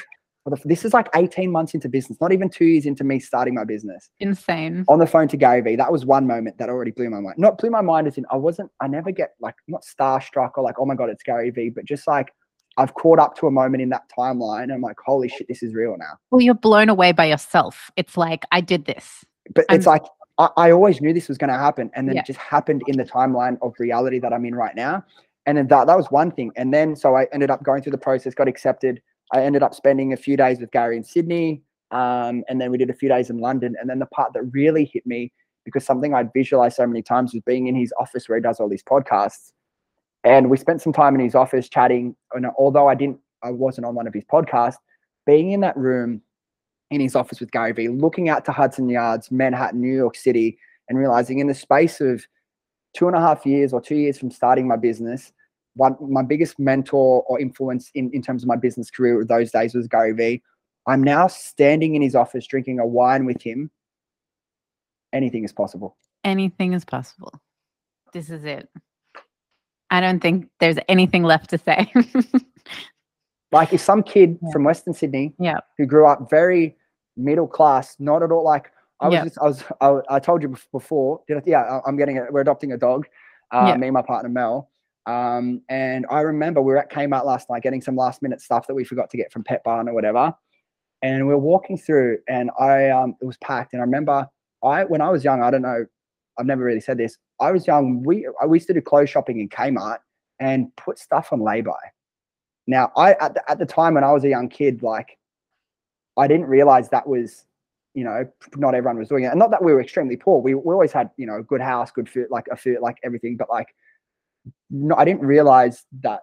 [0.45, 3.53] like, this is like 18 months into business, not even two years into me starting
[3.53, 4.09] my business.
[4.19, 4.83] Insane.
[4.89, 5.75] On the phone to Gary Vee.
[5.75, 7.35] That was one moment that already blew my mind.
[7.37, 10.63] Not blew my mind as in I wasn't, I never get like not starstruck or
[10.63, 12.33] like, oh my God, it's Gary Vee, but just like
[12.77, 15.61] I've caught up to a moment in that timeline and I'm like, holy shit, this
[15.61, 16.17] is real now.
[16.31, 17.91] Well, you're blown away by yourself.
[17.97, 19.25] It's like, I did this.
[19.53, 20.03] But I'm- it's like,
[20.37, 21.91] I, I, always knew this was going to happen.
[21.93, 22.21] And then yeah.
[22.21, 25.03] it just happened in the timeline of reality that I'm in right now.
[25.45, 26.51] And then that, that was one thing.
[26.55, 29.01] And then, so I ended up going through the process, got accepted
[29.31, 31.61] I ended up spending a few days with Gary in Sydney.
[31.91, 33.75] Um, and then we did a few days in London.
[33.79, 35.31] And then the part that really hit me,
[35.65, 38.59] because something I'd visualized so many times was being in his office where he does
[38.59, 39.51] all these podcasts.
[40.23, 42.15] And we spent some time in his office chatting.
[42.33, 44.77] And although I didn't, I wasn't on one of his podcasts,
[45.25, 46.21] being in that room
[46.91, 50.59] in his office with Gary Vee, looking out to Hudson Yards, Manhattan, New York City,
[50.89, 52.25] and realizing in the space of
[52.93, 55.31] two and a half years or two years from starting my business,
[55.75, 59.73] one my biggest mentor or influence in, in terms of my business career those days
[59.73, 60.43] was Gary Vee.
[60.87, 63.71] I'm now standing in his office drinking a wine with him.
[65.13, 65.95] Anything is possible.
[66.23, 67.33] Anything is possible.
[68.13, 68.69] This is it.
[69.91, 71.91] I don't think there's anything left to say.
[73.51, 74.51] like if some kid yeah.
[74.51, 75.59] from Western Sydney yeah.
[75.77, 76.77] who grew up very
[77.17, 78.71] middle class, not at all like
[79.01, 79.23] I was, yeah.
[79.25, 79.63] just, I was,
[80.09, 81.21] I, I, told you before.
[81.27, 82.31] Did I, yeah, I'm getting it.
[82.31, 83.07] We're adopting a dog.
[83.51, 83.77] Uh, yeah.
[83.77, 84.69] Me and my partner Mel.
[85.07, 88.67] Um, and I remember we were at Kmart last night getting some last minute stuff
[88.67, 90.33] that we forgot to get from Petbarn or whatever.
[91.01, 93.73] And we are walking through, and I um, it was packed.
[93.73, 94.27] And I remember
[94.63, 95.87] I when I was young, I don't know,
[96.41, 97.17] I've never really said this.
[97.39, 98.01] I was young.
[98.01, 99.99] We we used to do clothes shopping in Kmart
[100.39, 101.77] and put stuff on lay-by.
[102.65, 105.19] Now, I at the, at the time when I was a young kid, like
[106.17, 107.45] I didn't realize that was,
[107.93, 110.41] you know, not everyone was doing it, and not that we were extremely poor.
[110.41, 113.37] We, we always had, you know, good house, good food, like a food, like everything.
[113.37, 113.67] But like,
[114.71, 116.21] no, I didn't realize that.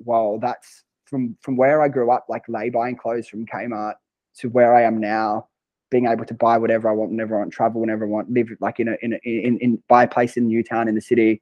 [0.00, 3.94] Well, that's from from where I grew up, like lay buying clothes from Kmart
[4.38, 5.46] to where I am now,
[5.92, 8.48] being able to buy whatever I want whenever I want, travel whenever I want, live
[8.60, 11.40] like in a in a, in, in buy a place in Newtown in the city.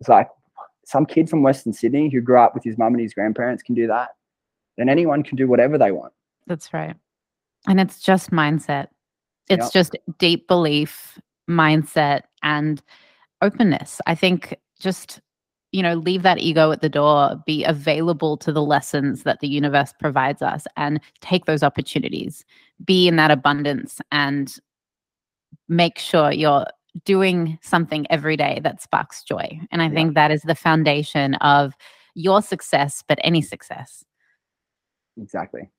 [0.00, 0.28] It's like
[0.84, 3.76] some kid from Western Sydney who grew up with his mum and his grandparents can
[3.76, 4.08] do that.
[4.78, 6.12] Then anyone can do whatever they want.
[6.46, 6.96] That's right.
[7.68, 8.88] And it's just mindset.
[9.48, 9.72] It's yep.
[9.72, 12.82] just deep belief, mindset, and
[13.42, 14.00] openness.
[14.06, 15.20] I think just,
[15.72, 19.48] you know, leave that ego at the door, be available to the lessons that the
[19.48, 22.44] universe provides us, and take those opportunities.
[22.84, 24.54] Be in that abundance and
[25.68, 26.66] make sure you're
[27.04, 29.58] doing something every day that sparks joy.
[29.70, 29.94] And I yeah.
[29.94, 31.74] think that is the foundation of
[32.14, 34.04] your success, but any success.
[35.20, 35.70] Exactly.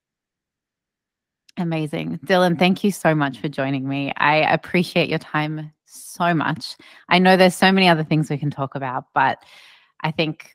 [1.56, 2.18] Amazing.
[2.26, 4.12] Dylan, thank you so much for joining me.
[4.16, 6.76] I appreciate your time so much.
[7.08, 9.38] I know there's so many other things we can talk about, but
[10.04, 10.54] I think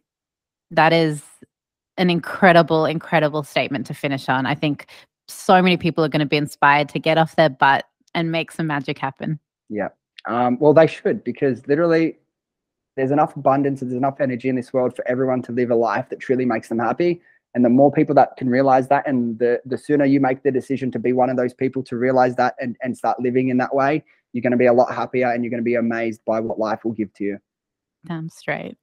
[0.72, 1.22] that is
[1.98, 4.46] an incredible, incredible statement to finish on.
[4.46, 4.88] I think
[5.28, 7.86] so many people are going to be inspired to get off their butt
[8.16, 9.40] and make some magic happen.
[9.70, 9.90] Yeah.
[10.28, 12.18] Um, well, they should because literally
[12.96, 16.10] there's enough abundance, there's enough energy in this world for everyone to live a life
[16.10, 17.22] that truly makes them happy.
[17.56, 20.52] And the more people that can realize that, and the the sooner you make the
[20.52, 23.58] decision to be one of those people to realize that and, and start living in
[23.58, 26.22] that way, you're going to be a lot happier and you're going to be amazed
[26.26, 27.40] by what life will give to you.
[28.06, 28.78] Damn straight.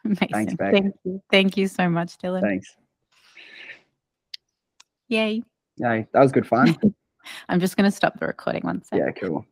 [0.04, 0.28] Amazing.
[0.30, 0.72] Thanks, Beck.
[0.72, 1.22] Thank you.
[1.30, 2.40] Thank you so much, Dylan.
[2.40, 2.76] Thanks.
[5.08, 5.42] Yay.
[5.76, 6.06] Yay.
[6.12, 6.76] That was good fun.
[7.48, 9.06] I'm just going to stop the recording one second.
[9.06, 9.44] Yeah, cool.